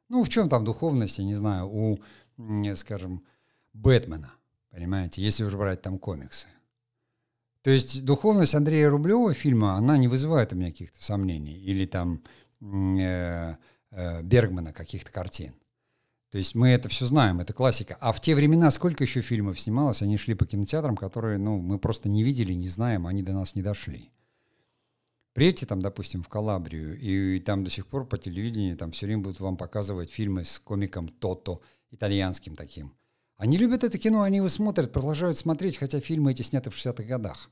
[0.08, 1.98] Ну, в чем там духовность, я не знаю, у,
[2.76, 3.22] скажем,
[3.72, 4.32] Бэтмена,
[4.70, 6.48] понимаете, если уже брать там комиксы.
[7.64, 11.56] То есть духовность Андрея Рублева фильма, она не вызывает у меня каких-то сомнений.
[11.56, 12.22] Или там
[12.60, 13.56] э,
[13.90, 15.54] э, Бергмана каких-то картин.
[16.30, 17.96] То есть мы это все знаем, это классика.
[18.00, 21.78] А в те времена сколько еще фильмов снималось, они шли по кинотеатрам, которые ну, мы
[21.78, 24.10] просто не видели, не знаем, они до нас не дошли.
[25.32, 29.22] Приедьте там, допустим, в Калабрию, и там до сих пор по телевидению там все время
[29.22, 32.92] будут вам показывать фильмы с комиком Тото, итальянским таким–
[33.44, 37.04] они любят это кино, они его смотрят, продолжают смотреть, хотя фильмы эти сняты в 60-х
[37.04, 37.50] годах.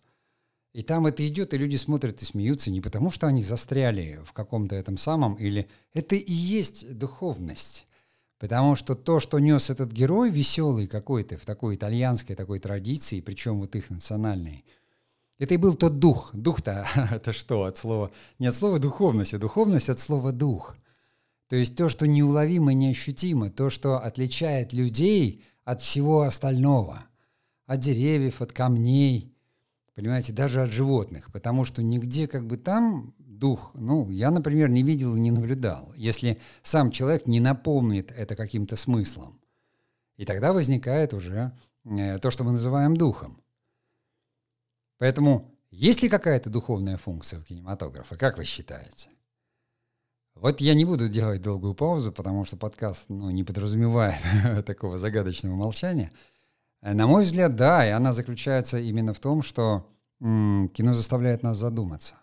[0.72, 4.32] И там это идет, и люди смотрят и смеются не потому, что они застряли в
[4.32, 7.86] каком-то этом самом, или это и есть духовность.
[8.38, 13.60] Потому что то, что нес этот герой веселый какой-то, в такой итальянской такой традиции, причем
[13.60, 14.64] вот их национальной,
[15.38, 16.30] это и был тот дух.
[16.32, 18.12] Дух-то это что от слова?
[18.38, 20.74] Не от слова духовность, а духовность от слова дух.
[21.48, 27.04] То есть то, что неуловимо, неощутимо, то, что отличает людей от всего остального,
[27.66, 29.34] от деревьев, от камней,
[29.94, 34.82] понимаете, даже от животных, потому что нигде как бы там дух, ну, я, например, не
[34.82, 39.40] видел и не наблюдал, если сам человек не напомнит это каким-то смыслом.
[40.16, 41.52] И тогда возникает уже
[41.84, 43.42] э, то, что мы называем духом.
[44.98, 49.08] Поэтому есть ли какая-то духовная функция у кинематографа, как вы считаете?
[50.42, 54.20] Вот я не буду делать долгую паузу, потому что подкаст ну, не подразумевает
[54.66, 56.10] такого загадочного молчания.
[56.80, 59.88] На мой взгляд, да, и она заключается именно в том, что
[60.20, 62.16] м, кино заставляет нас задуматься.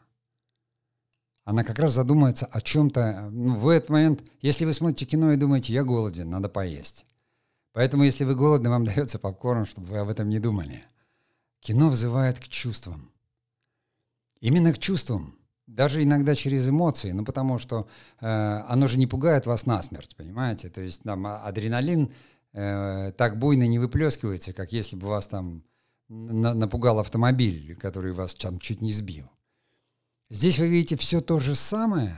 [1.45, 3.29] Она как раз задумается о чем-то.
[3.32, 7.05] Ну, в этот момент, если вы смотрите кино и думаете, я голоден, надо поесть.
[7.71, 10.84] Поэтому, если вы голодны, вам дается попкорн, чтобы вы об этом не думали.
[11.62, 13.13] Кино взывает к чувствам.
[14.41, 15.38] Именно к чувствам
[15.69, 17.88] даже иногда через эмоции, ну потому что
[18.19, 18.25] э,
[18.67, 20.69] оно же не пугает вас насмерть, понимаете?
[20.69, 22.12] То есть там адреналин
[22.53, 25.63] э, так буйно не выплескивается, как если бы вас там
[26.08, 29.29] на, напугал автомобиль, который вас там чуть не сбил.
[30.32, 32.15] Здесь вы видите все то же самое,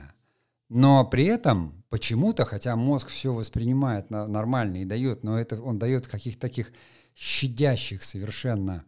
[0.70, 5.78] но при этом почему-то, хотя мозг все воспринимает на, нормально и дает, но это он
[5.78, 6.72] дает в каких-то таких
[7.14, 8.84] щадящих совершенно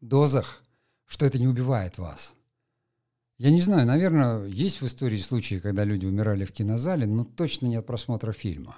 [0.00, 0.64] дозах,
[1.06, 2.34] что это не убивает вас.
[3.38, 7.66] Я не знаю, наверное, есть в истории случаи, когда люди умирали в кинозале, но точно
[7.66, 8.76] не от просмотра фильма.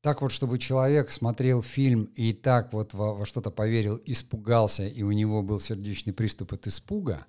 [0.00, 5.04] Так вот, чтобы человек смотрел фильм и так вот во, во что-то поверил, испугался, и
[5.04, 7.26] у него был сердечный приступ от испуга,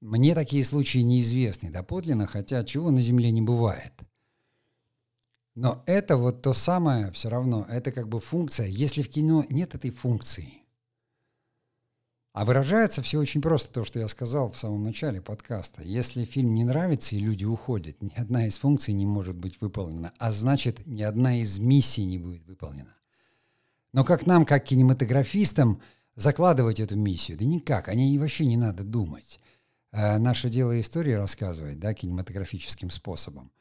[0.00, 3.94] мне такие случаи неизвестны доподлинно, хотя чего на Земле не бывает.
[5.56, 8.68] Но это вот то самое все равно, это как бы функция.
[8.68, 10.54] Если в кино нет этой функции–
[12.34, 15.84] а выражается все очень просто, то, что я сказал в самом начале подкаста.
[15.84, 20.12] Если фильм не нравится и люди уходят, ни одна из функций не может быть выполнена,
[20.18, 22.96] а значит, ни одна из миссий не будет выполнена.
[23.92, 25.80] Но как нам, как кинематографистам,
[26.16, 27.38] закладывать эту миссию?
[27.38, 29.38] Да никак, о ней вообще не надо думать.
[29.92, 33.52] А наше дело истории рассказывать, да, кинематографическим способом.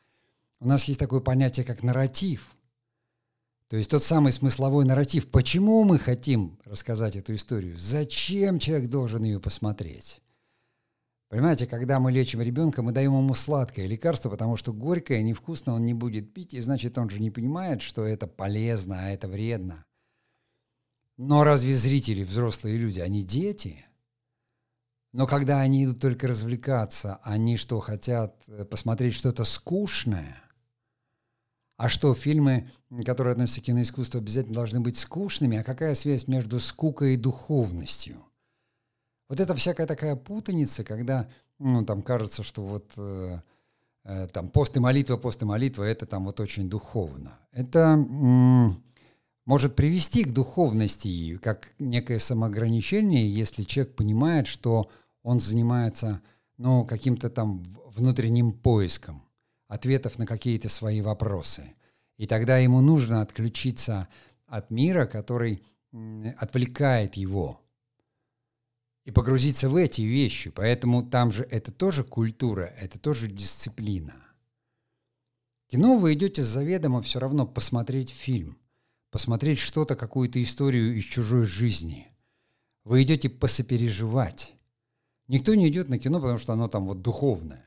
[0.59, 2.49] У нас есть такое понятие, как нарратив–
[3.73, 5.31] то есть тот самый смысловой нарратив.
[5.31, 7.75] Почему мы хотим рассказать эту историю?
[7.75, 10.21] Зачем человек должен ее посмотреть?
[11.27, 15.85] Понимаете, когда мы лечим ребенка, мы даем ему сладкое лекарство, потому что горькое, невкусно он
[15.85, 19.85] не будет пить, и значит, он же не понимает, что это полезно, а это вредно.
[21.17, 23.83] Но разве зрители, взрослые люди, они дети?
[25.13, 30.37] Но когда они идут только развлекаться, они что, хотят э, посмотреть что-то скучное–
[31.83, 32.65] а что, фильмы,
[33.05, 35.57] которые относятся к киноискусству, обязательно должны быть скучными?
[35.57, 38.23] А какая связь между скукой и духовностью?
[39.27, 41.27] Вот это всякая такая путаница, когда
[41.59, 43.37] ну, там кажется, что вот э,
[44.05, 47.37] э, там пост и молитва, пост и молитва, это там вот очень духовно.
[47.51, 48.81] Это м-
[49.43, 54.89] может привести к духовности, как некое самоограничение, если человек понимает, что
[55.21, 56.21] он занимается
[56.57, 57.61] ну, каким-то там
[57.93, 59.22] внутренним поиском
[59.73, 61.73] ответов на какие-то свои вопросы.
[62.17, 64.07] И тогда ему нужно отключиться
[64.45, 65.63] от мира, который
[66.37, 67.59] отвлекает его,
[69.03, 70.51] и погрузиться в эти вещи.
[70.51, 74.13] Поэтому там же это тоже культура, это тоже дисциплина.
[75.67, 78.59] Кино вы идете заведомо все равно посмотреть фильм,
[79.09, 82.07] посмотреть что-то, какую-то историю из чужой жизни.
[82.83, 84.53] Вы идете посопереживать.
[85.27, 87.65] Никто не идет на кино, потому что оно там вот духовное.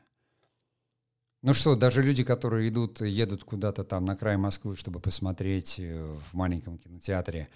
[1.42, 6.16] Ну что, даже люди, которые идут, едут куда-то там на край Москвы, чтобы посмотреть э,
[6.30, 7.48] в маленьком кинотеатре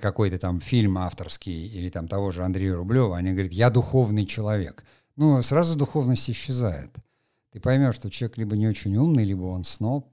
[0.00, 4.84] какой-то там фильм авторский или там того же Андрея Рублева, они говорят, я духовный человек.
[5.16, 6.90] Ну, сразу духовность исчезает.
[7.52, 10.08] Ты поймешь, что человек либо не очень умный, либо он сноб.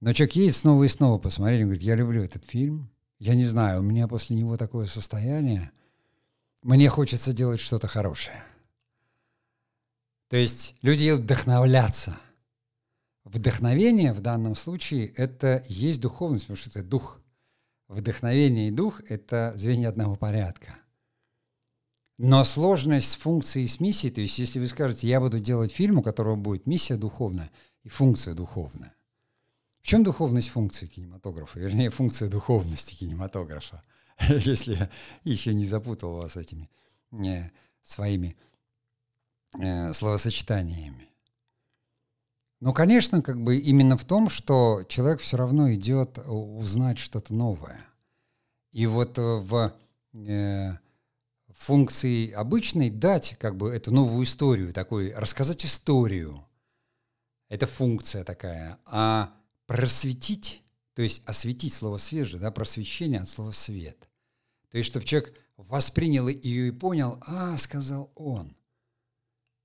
[0.00, 2.90] Но человек едет снова и снова посмотреть, он говорит, я люблю этот фильм.
[3.20, 5.70] Я не знаю, у меня после него такое состояние.
[6.62, 8.42] Мне хочется делать что-то хорошее.
[10.28, 12.18] То есть люди вдохновляться.
[13.24, 17.20] Вдохновение в данном случае– это есть духовность, потому что это дух.
[17.88, 20.76] Вдохновение и дух– это звенья одного порядка.
[22.18, 25.98] Но сложность с функцией с миссией, то есть если вы скажете, я буду делать фильм,
[25.98, 27.50] у которого будет миссия духовная
[27.84, 28.94] и функция духовная.
[29.80, 31.60] В чем духовность функции кинематографа?
[31.60, 33.84] Вернее, функция духовности кинематографа,
[34.28, 34.90] если я
[35.24, 36.68] еще не запутал вас этими
[37.12, 37.50] не, э,
[37.82, 38.36] своими
[39.58, 41.08] э, словосочетаниями.
[42.60, 47.84] Ну, конечно, как бы именно в том, что человек все равно идет узнать что-то новое.
[48.72, 49.74] И вот э, в
[50.12, 50.72] э,
[51.54, 56.44] функции обычной дать как бы эту новую историю, такой, рассказать историю.
[57.48, 58.78] Это функция такая.
[58.86, 59.34] А
[59.66, 60.62] просветить,
[60.94, 64.08] то есть осветить слово свет же, да, просвещение от слова свет.
[64.70, 68.57] То есть, чтобы человек воспринял ее и понял, а, сказал он.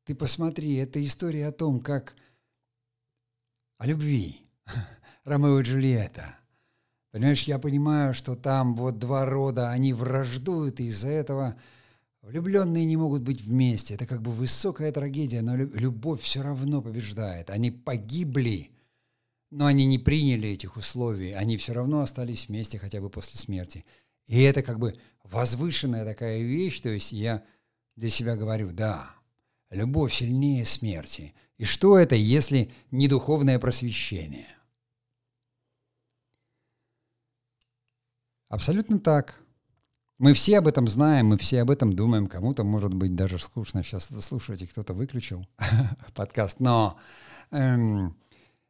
[0.06, 2.16] Ты посмотри, это история о том, как
[3.78, 4.42] о любви.
[5.24, 6.36] Ромео и Джульетта.
[7.12, 11.58] Понимаешь, я понимаю, что там вот два рода, они враждуют, и из-за этого
[12.22, 13.94] влюбленные не могут быть вместе.
[13.94, 17.50] Это как бы высокая трагедия, но любовь все равно побеждает.
[17.50, 18.72] Они погибли,
[19.52, 21.32] но они не приняли этих условий.
[21.32, 23.86] Они все равно остались вместе хотя бы после смерти.
[24.28, 26.82] И это как бы возвышенная такая вещь.
[26.82, 27.44] То есть я
[27.96, 29.14] для себя говорю, да,
[29.74, 31.34] Любовь сильнее смерти.
[31.58, 34.48] И что это, если не духовное просвещение?
[38.50, 39.40] Абсолютно так.
[40.20, 42.28] Мы все об этом знаем, мы все об этом думаем.
[42.28, 45.48] Кому-то, может быть, даже скучно сейчас это слушать, и кто-то выключил
[46.14, 46.60] подкаст.
[46.60, 47.00] Но
[47.50, 48.16] эм,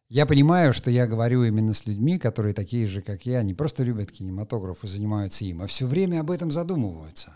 [0.07, 3.83] Я понимаю, что я говорю именно с людьми, которые такие же, как я, не просто
[3.83, 7.33] любят кинематограф и занимаются им, а все время об этом задумываются.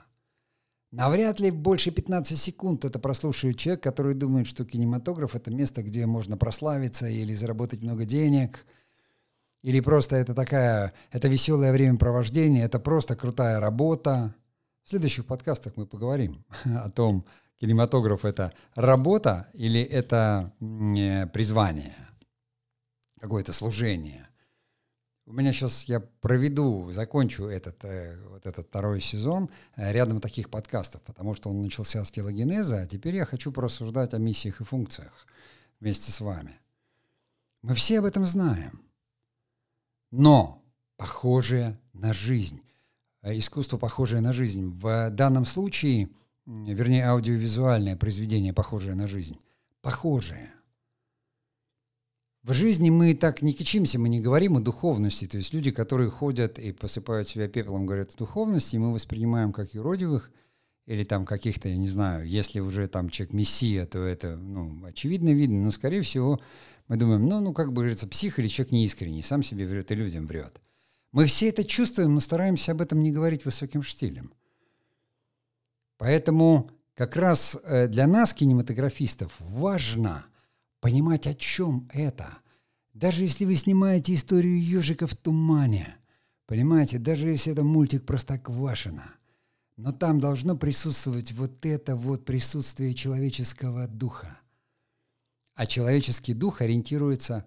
[0.92, 6.06] Навряд ли больше 15 секунд это прослушает человек, который думает, что кинематограф— это место, где
[6.06, 8.66] можно прославиться или заработать много денег,
[9.64, 14.34] или просто это такая, это веселое времяпровождение, это просто крутая работа.
[14.86, 17.26] В следующих подкастах мы поговорим о том,
[17.60, 20.54] кинематограф— это работа или это
[21.34, 21.96] призвание,
[23.20, 24.27] какое-то служение.
[25.28, 30.50] У меня сейчас я проведу, закончу этот, э, вот этот второй сезон э, рядом таких
[30.50, 34.64] подкастов, потому что он начался с филогенеза, а теперь я хочу порассуждать о миссиях и
[34.64, 35.28] функциях
[35.82, 36.58] вместе с вами.
[37.62, 38.82] Мы все об этом знаем.
[40.12, 40.64] Но
[40.96, 42.62] похожее на жизнь,
[43.22, 44.70] э, искусство похожее на жизнь.
[44.70, 46.08] В данном случае,
[46.46, 49.38] вернее, аудиовизуальное произведение похожее на жизнь.
[49.82, 50.54] Похожее.
[52.48, 55.28] В жизни мы так не кичимся, мы не говорим о духовности.
[55.28, 59.74] То есть люди, которые ходят и посыпают себя пеплом, говорят о духовности, мы воспринимаем как
[59.74, 60.32] юродивых
[60.86, 65.34] или там каких-то, я не знаю, если уже там человек мессия, то это, ну, очевидно
[65.34, 66.40] видно, но, скорее всего,
[66.88, 69.96] мы думаем, ну, ну, как бы говорится, псих или человек неискренний, сам себе врет и
[69.96, 70.62] людям врет.
[71.12, 74.32] Мы все это чувствуем, но стараемся об этом не говорить высоким штилем.
[75.98, 80.28] Поэтому как раз э, для нас, кинематографистов, важно–
[80.80, 82.38] понимать, о чем это.
[82.94, 85.98] Даже если вы снимаете историю ежика в тумане,
[86.46, 89.16] понимаете, даже если это мультик Простоквашино,
[89.76, 94.40] но там должно присутствовать вот это вот присутствие человеческого духа.
[95.56, 97.46] А человеческий дух ориентируется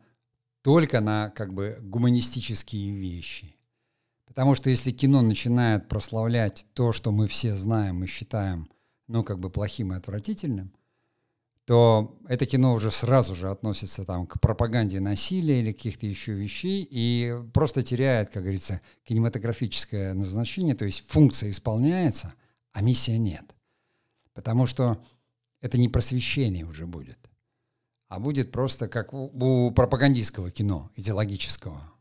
[0.63, 3.57] только на как бы гуманистические вещи.
[4.27, 8.71] Потому что если кино начинает прославлять то, что мы все знаем и считаем,
[9.09, 10.73] ну, как бы плохим и отвратительным,
[11.71, 16.85] то это кино уже сразу же относится там к пропаганде насилия или каких-то еще вещей
[16.91, 22.35] и просто теряет, как говорится, кинематографическое назначение, то есть функция исполняется,
[22.73, 23.55] а миссия нет.
[24.33, 25.01] Потому что
[25.61, 27.31] это не просвещение уже будет,
[28.09, 31.93] а будет просто как у, у пропагандистского кино, идеологического.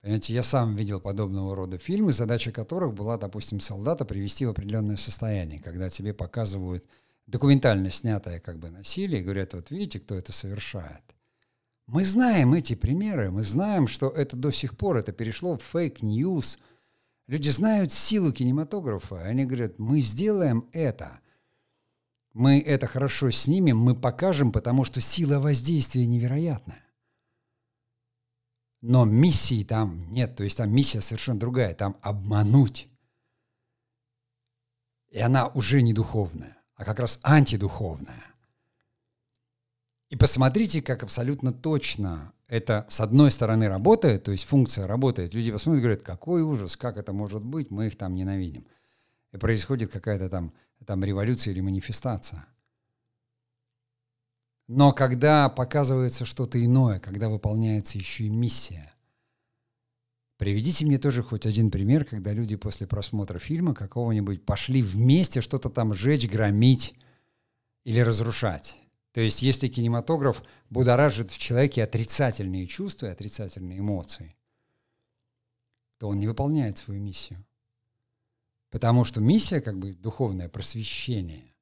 [0.00, 4.96] Понимаете, я сам видел подобного рода фильмы, задача которых была, допустим, солдата привести в определенное
[4.96, 6.88] состояние, когда тебе показывают–
[7.30, 11.02] документально снятое как бы насилие, говорят, вот видите, кто это совершает.
[11.86, 16.05] Мы знаем эти примеры, мы знаем, что это до сих пор, это перешло в fake
[16.05, 16.58] news.
[17.26, 21.20] Люди знают силу кинематографа, они говорят, мы сделаем это.
[22.32, 26.84] Мы это хорошо снимем, мы покажем, потому что сила воздействия невероятная.
[28.80, 32.88] Но миссии там нет, то есть там миссия совершенно другая, там обмануть.
[35.10, 38.24] И она уже не духовная а как раз антидуховное.
[40.08, 45.34] И посмотрите, как абсолютно точно это с одной стороны работает, то есть функция работает.
[45.34, 48.66] Люди посмотрят и говорят, какой ужас, как это может быть, мы их там ненавидим.
[49.30, 50.54] И происходит какая-то там,
[50.86, 52.46] там революция или манифестация.
[54.66, 58.90] Но когда показывается что-то иное, когда выполняется еще и миссия,
[60.40, 65.68] Приведите мне тоже хоть один пример, когда люди после просмотра фильма какого-нибудь пошли вместе что-то
[65.68, 66.94] там жечь, громить
[67.84, 68.78] или разрушать.
[69.12, 74.34] То есть если кинематограф будоражит в человеке отрицательные чувства и отрицательные эмоции,
[75.98, 77.44] то он не выполняет свою миссию.
[78.70, 81.54] Потому что миссия, как бы духовное просвещение,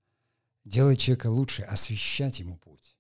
[0.65, 2.97] делает человека лучше, освещать ему путь.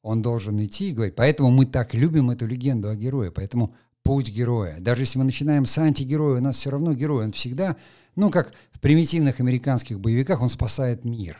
[0.00, 1.16] Он должен идти и говорить.
[1.16, 3.30] Поэтому мы так любим эту легенду о герое.
[3.30, 3.74] Поэтому
[4.08, 4.76] путь героя.
[4.80, 7.26] Даже если мы начинаем с антигероя, у нас все равно герой.
[7.26, 7.76] Он всегда,
[8.16, 11.36] ну, как в примитивных американских боевиках, он спасает мир.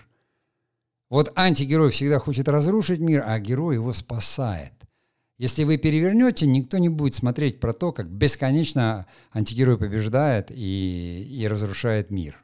[1.08, 4.74] Вот антигерой всегда хочет разрушить мир, а герой его спасает.
[5.38, 11.48] Если вы перевернете, никто не будет смотреть про то, как бесконечно антигерой побеждает и, и
[11.48, 12.36] разрушает мир.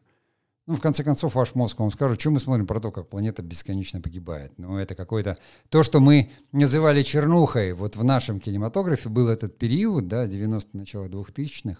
[0.66, 3.42] Ну, в конце концов, ваш мозг вам скажет, что мы смотрим про то, как планета
[3.42, 4.52] бесконечно погибает.
[4.56, 5.36] Ну, это какое-то...
[5.68, 11.08] То, что мы называли чернухой, вот в нашем кинематографе был этот период, да, 90 начало
[11.08, 11.78] 2000-х,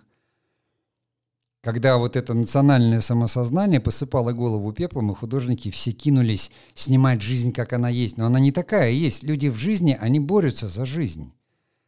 [1.62, 7.72] когда вот это национальное самосознание посыпало голову пеплом, и художники все кинулись снимать жизнь, как
[7.72, 8.18] она есть.
[8.18, 9.22] Но она не такая есть.
[9.22, 11.32] Люди в жизни, они борются за жизнь.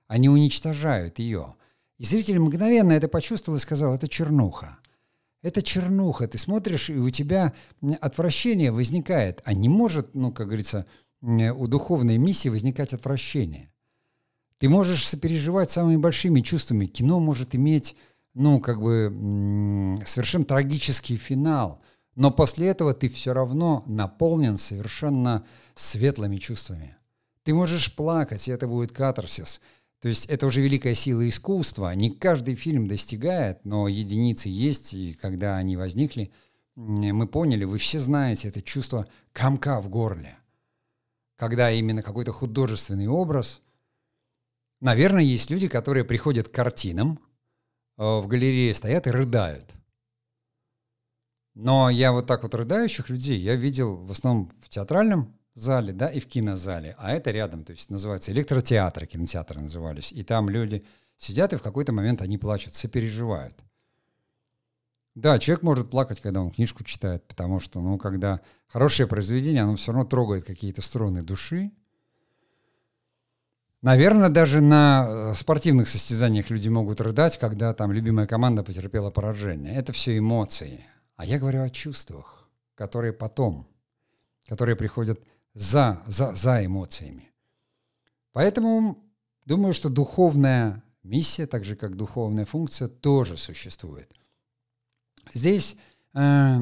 [0.06, 1.56] Они уничтожают ее.
[1.98, 4.78] И зритель мгновенно это почувствовал и сказал, это чернуха.
[5.46, 6.26] Это чернуха.
[6.26, 7.52] Ты смотришь, и у тебя
[8.00, 9.42] отвращение возникает.
[9.44, 10.86] А не может, ну, как говорится,
[11.22, 13.70] у духовной миссии возникать отвращение.
[14.58, 16.86] Ты можешь сопереживать самыми большими чувствами.
[16.86, 17.94] Кино может иметь,
[18.34, 21.80] ну, как бы, совершенно трагический финал.
[22.16, 26.96] Но после этого ты все равно наполнен совершенно светлыми чувствами.
[27.44, 29.60] Ты можешь плакать, и это будет катарсис.
[30.00, 31.94] То есть это уже великая сила искусства.
[31.94, 36.32] Не каждый фильм достигает, но единицы есть, и когда они возникли,
[36.74, 40.36] мы поняли, вы все знаете это чувство комка в горле.
[41.36, 43.62] Когда именно какой-то художественный образ.
[44.80, 47.18] Наверное, есть люди, которые приходят к картинам,
[47.96, 49.74] э, в галерее стоят и рыдают.
[51.54, 56.08] Но я вот так вот рыдающих людей я видел в основном в театральном зале, да,
[56.08, 60.84] и в кинозале, а это рядом, то есть называется электротеатр, кинотеатры назывались, и там люди
[61.16, 63.54] сидят, и в какой-то момент они плачут, сопереживают.
[65.14, 69.76] Да, человек может плакать, когда он книжку читает, потому что, ну, когда хорошее произведение, оно
[69.76, 71.72] все равно трогает какие-то струны души.
[73.80, 79.74] Наверное, даже на э, спортивных состязаниях люди могут рыдать, когда там любимая команда потерпела поражение.
[79.74, 80.84] Это все эмоции.
[81.16, 83.66] А я говорю о чувствах, которые потом,
[84.46, 85.18] которые приходят
[85.56, 87.32] за, за, за эмоциями.
[88.32, 89.02] Поэтому
[89.46, 94.12] думаю, что духовная миссия, так же как духовная функция, тоже существует.
[95.32, 95.76] Здесь,
[96.12, 96.58] э,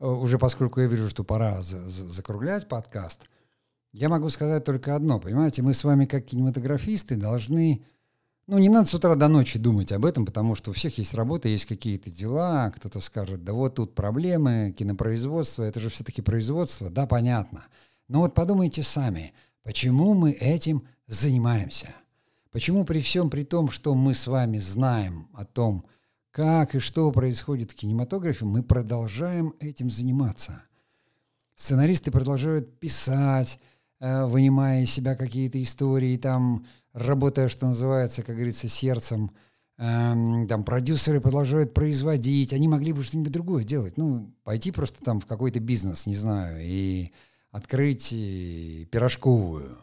[0.00, 3.22] уже поскольку я вижу, что пора за, за, закруглять подкаст,
[3.92, 5.20] я могу сказать только одно.
[5.20, 7.86] Понимаете, мы с вами как кинематографисты должны
[8.46, 11.14] ну, не надо с утра до ночи думать об этом, потому что у всех есть
[11.14, 16.90] работа, есть какие-то дела, кто-то скажет, да вот тут проблемы, кинопроизводство, это же все-таки производство,
[16.90, 17.64] да, понятно.
[18.08, 19.32] Но вот подумайте сами,
[19.62, 21.94] почему мы этим занимаемся?
[22.50, 25.84] Почему при всем при том, что мы с вами знаем о том,
[26.30, 30.62] как и что происходит в кинематографе, мы продолжаем этим заниматься?
[31.56, 33.58] Сценаристы продолжают писать,
[34.00, 39.30] э, вынимая из себя какие-то истории, там, работая, что называется, как говорится, сердцем,
[39.78, 45.20] эм, там продюсеры продолжают производить, они могли бы что-нибудь другое делать, ну, пойти просто там
[45.20, 47.12] в какой-то бизнес, не знаю, и
[47.54, 48.10] открыть
[48.90, 49.78] пирожковую.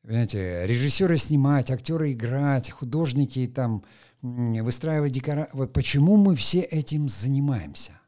[0.00, 3.84] Понимаете, режиссеры снимать, актеры играть, художники там
[4.22, 5.50] выстраивать декорации.
[5.52, 8.00] Вот почему мы все этим занимаемся?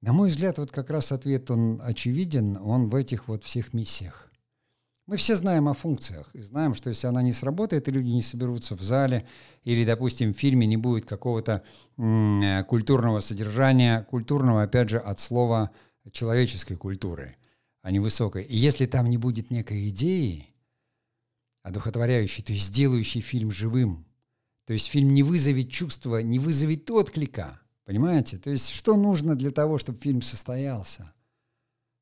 [0.00, 4.30] На мой взгляд, вот как раз ответ, он очевиден, он в этих вот всех миссиях.
[5.08, 8.22] Мы все знаем о функциях и знаем, что если она не сработает, и люди не
[8.22, 9.26] соберутся в зале,
[9.64, 11.64] или, допустим, в фильме не будет какого-то
[12.68, 15.72] культурного содержания, культурного, опять же, от слова
[16.10, 17.36] человеческой культуры,
[17.82, 18.44] а не высокой.
[18.44, 20.48] И если там не будет некой идеи,
[21.62, 24.06] одухотворяющей, то есть сделающей фильм живым,
[24.66, 28.38] то есть фильм не вызовет чувства, не вызовет отклика, понимаете?
[28.38, 31.12] То есть что нужно для того, чтобы фильм состоялся?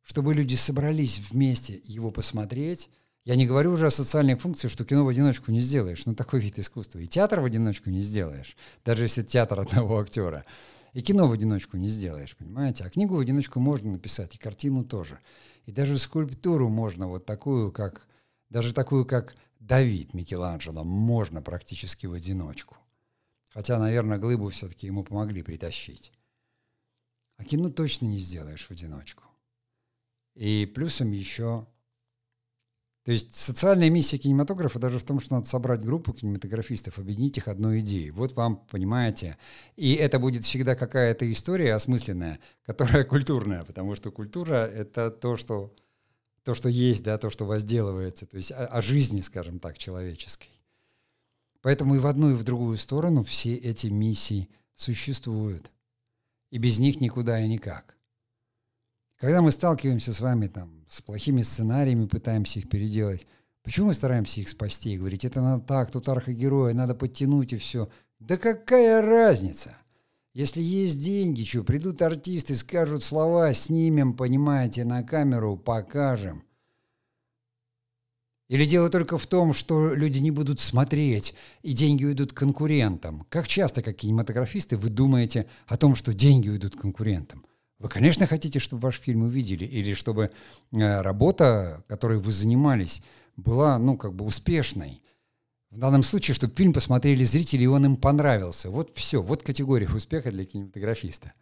[0.02, 2.90] чтобы люди собрались вместе его посмотреть.
[3.24, 6.04] Я не говорю уже о социальной функции, что кино в одиночку не сделаешь.
[6.06, 6.98] Ну, такой вид искусства.
[6.98, 10.44] И театр в одиночку не сделаешь, даже если театр одного актера.
[10.92, 12.84] И кино в одиночку не сделаешь, понимаете?
[12.84, 15.20] А книгу в одиночку можно написать, и картину тоже.
[15.66, 18.06] И даже скульптуру можно вот такую, как...
[18.48, 22.76] Даже такую, как Давид Микеланджело, можно практически в одиночку.
[23.50, 26.12] Хотя, наверное, глыбу все-таки ему помогли притащить.
[27.36, 29.24] А кино точно не сделаешь в одиночку.
[30.34, 31.66] И плюсом еще...
[33.04, 37.48] То есть социальная миссия кинематографа даже в том, что надо собрать группу кинематографистов, объединить их
[37.48, 38.10] одной идеей.
[38.10, 39.38] Вот вам, понимаете.
[39.76, 45.74] И это будет всегда какая-то история осмысленная, которая культурная, потому что культура— это то, что,
[46.44, 50.50] то, что есть, да, то, что возделывается, то есть о, о жизни, скажем так, человеческой.
[51.62, 55.70] Поэтому и в одну, и в другую сторону все эти миссии существуют.
[56.50, 57.96] И без них никуда и никак.
[59.20, 63.26] Когда мы сталкиваемся с вами там с плохими сценариями, пытаемся их переделать,
[63.62, 67.90] почему мы стараемся их спасти говорить, это надо так, тут архогероя, надо подтянуть и все.
[68.18, 69.76] Да какая разница?
[70.32, 76.42] Если есть деньги, что, придут артисты, скажут слова, снимем, понимаете, на камеру, покажем.
[78.48, 83.26] Или дело только в том, что люди не будут смотреть, и деньги уйдут конкурентам.
[83.28, 87.44] Как часто, как кинематографисты, вы думаете о том, что деньги уйдут конкурентам?
[87.80, 90.30] Вы, конечно, хотите, чтобы ваш фильм увидели, или чтобы
[90.70, 93.02] э, работа, которой вы занимались,
[93.36, 95.02] была, ну, как бы успешной.
[95.70, 98.70] В данном случае, чтобы фильм посмотрели зрители, и он им понравился.
[98.70, 101.32] Вот все, вот категория успеха для кинематографиста.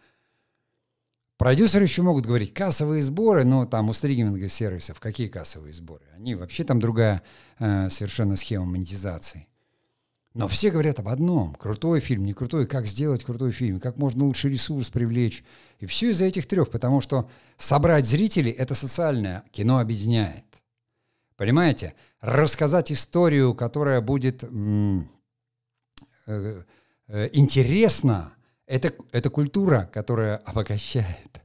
[1.39, 6.05] Продюсеры еще могут говорить кассовые сборы, но там у стриминговых сервисов какие кассовые сборы?
[6.15, 7.23] Они вообще там другая
[7.59, 9.49] э, совершенно схема монетизации.
[10.39, 11.57] Но все говорят об одном.
[11.57, 15.43] Крутой фильм, не крутой, как сделать крутой фильм, как можно лучше ресурс привлечь.
[15.81, 19.43] И все из-за этих трех, потому что собрать зрителей— это социальное.
[19.51, 20.45] Кино объединяет.
[21.37, 21.95] Понимаете?
[22.21, 25.11] Рассказать историю, которая будет м-
[26.29, 26.63] э-
[27.09, 28.33] э- интересна,
[28.67, 31.43] это, это культура, которая обогащает.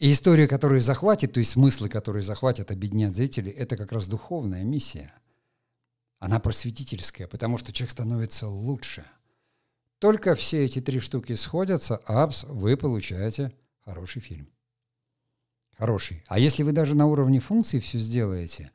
[0.00, 4.64] И история, которая захватит, то есть смыслы, которые захватят, объединят зрителей, это как раз духовная
[4.64, 5.12] миссия.
[6.18, 9.04] Она просветительская, потому что человек становится лучше.
[9.98, 13.52] Только все эти три штуки сходятся, апс, вы получаете
[13.84, 14.48] хороший фильм.
[15.76, 16.22] Хороший.
[16.28, 18.70] А если вы даже на уровне функции все сделаете,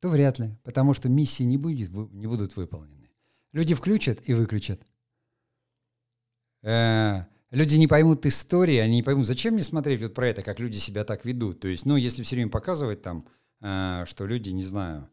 [0.00, 3.10] то вряд ли, потому что миссии не, будет, не будут выполнены.
[3.52, 4.80] Люди включат и выключат.
[6.62, 10.60] Э, люди не поймут истории, они не поймут, зачем мне смотреть вот про это, как
[10.60, 11.60] люди себя так ведут.
[11.60, 13.26] То есть, ну, если все время показывать там,
[13.60, 15.10] э, что люди, не знаю,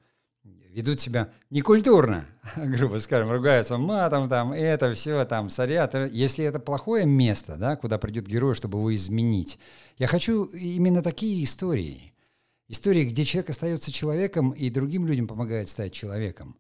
[0.78, 2.26] ведут себя некультурно,
[2.56, 5.96] грубо скажем, ругаются матом, там, это все, там, сорят.
[6.12, 9.58] Если это плохое место, да, куда придет герой, чтобы его изменить,
[9.98, 12.14] я хочу именно такие истории.
[12.68, 16.56] Истории, где человек остается человеком и другим людям помогает стать человеком.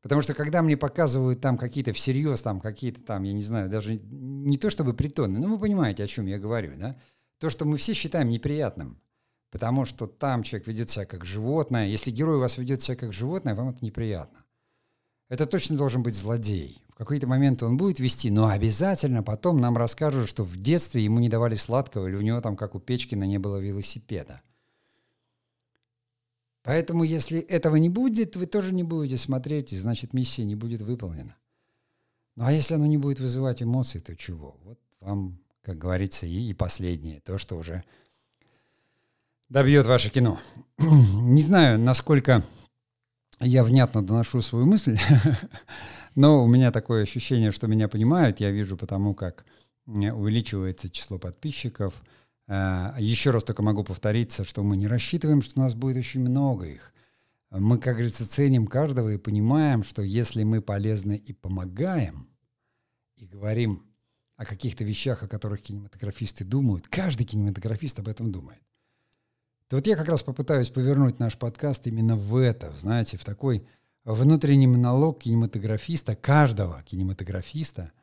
[0.00, 3.98] Потому что когда мне показывают там какие-то всерьез, там какие-то там, я не знаю, даже
[3.98, 6.96] не то чтобы притоны, но вы понимаете, о чем я говорю, да?
[7.38, 8.98] То, что мы все считаем неприятным,
[9.50, 11.86] потому что там человек ведет себя как животное.
[11.86, 14.44] Если герой у вас ведет себя как животное, вам это неприятно.
[15.28, 16.82] Это точно должен быть злодей.
[16.88, 21.18] В какой-то момент он будет вести, но обязательно потом нам расскажут, что в детстве ему
[21.18, 24.40] не давали сладкого, или у него там, как у Печкина, не было велосипеда.
[26.62, 30.80] Поэтому, если этого не будет, вы тоже не будете смотреть, и значит, миссия не будет
[30.80, 31.36] выполнена.
[32.34, 34.58] Ну а если оно не будет вызывать эмоции, то чего?
[34.64, 37.84] Вот вам, как говорится, и, и последнее, то, что уже
[39.48, 40.38] добьет ваше кино.
[40.78, 42.44] не знаю, насколько
[43.40, 44.98] я внятно доношу свою мысль,
[46.14, 48.40] но у меня такое ощущение, что меня понимают.
[48.40, 49.44] Я вижу потому, как
[49.86, 51.94] увеличивается число подписчиков–
[52.48, 56.20] Э, Еще раз только могу повториться, что мы не рассчитываем, что у нас будет очень
[56.20, 56.92] много их.
[57.50, 62.28] Мы, как говорится, ценим каждого и понимаем, что если мы полезны и помогаем,
[63.16, 63.82] и говорим
[64.36, 68.60] о каких-то вещах, о которых кинематографисты думают, каждый кинематографист об этом думает,
[69.68, 73.66] то вот я как раз попытаюсь повернуть наш подкаст именно в это, знаете, в такой
[74.04, 77.92] внутренний монолог кинематографиста, каждого кинематографиста–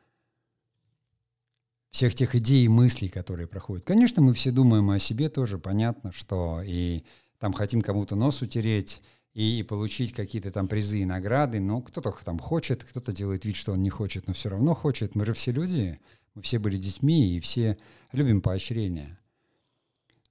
[1.94, 3.86] всех тех идей и мыслей, которые проходят.
[3.86, 7.04] Конечно, мы все думаем о себе тоже, понятно, что и
[7.38, 9.00] там хотим кому-то нос утереть,
[9.32, 13.54] и, и получить какие-то там призы и награды, но кто-то там хочет, кто-то делает вид,
[13.54, 15.14] что он не хочет, но все равно хочет.
[15.14, 16.00] Мы же все люди,
[16.34, 17.78] мы все были детьми, и все
[18.10, 19.16] любим поощрение.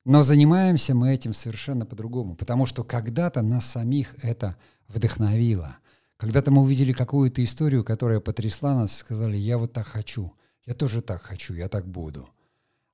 [0.05, 5.77] Но занимаемся мы этим совершенно по-другому, потому что когда-то нас самих это вдохновило.
[6.17, 10.33] Когда-то мы увидели какую-то историю, которая потрясла нас, сказали, я вот так хочу–
[10.65, 12.29] я тоже так хочу, я так буду.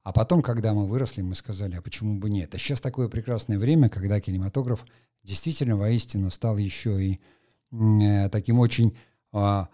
[0.03, 2.55] А потом, когда мы выросли, мы сказали, а почему бы нет?
[2.55, 4.85] А сейчас такое прекрасное время, когда кинематограф
[5.23, 7.19] действительно воистину стал еще и
[7.71, 8.97] э, таким очень
[9.33, 9.65] э,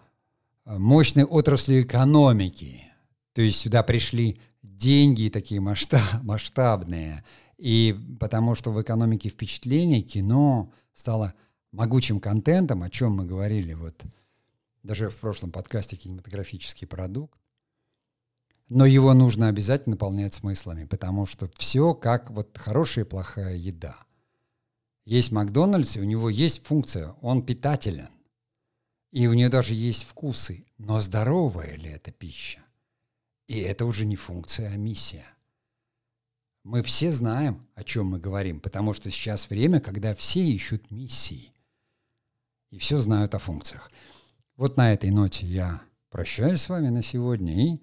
[0.66, 2.84] мощной отраслью экономики.
[3.32, 4.40] То есть сюда пришли
[4.76, 7.24] деньги такие масштаб, масштабные.
[7.58, 11.34] И потому что в экономике впечатления кино стало
[11.72, 14.02] могучим контентом, о чем мы говорили вот
[14.82, 17.38] даже в прошлом подкасте «Кинематографический продукт»,
[18.68, 23.96] но его нужно обязательно наполнять смыслами, потому что все как вот хорошая и плохая еда.
[25.04, 28.08] Есть Макдональдс, и у него есть функция, он питателен.
[29.12, 30.66] И у нее даже есть вкусы.
[30.78, 32.65] Но здоровая ли это пища?
[33.46, 35.26] И это уже не функция, а миссия.
[36.64, 41.52] Мы все знаем, о чем мы говорим, потому что сейчас время, когда все ищут миссии.
[42.70, 43.90] И все знают о функциях.
[44.56, 47.80] Вот на этой ноте я прощаюсь с вами на сегодня и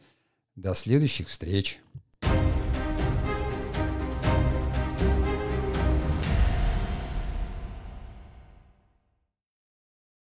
[0.56, 1.80] до следующих встреч!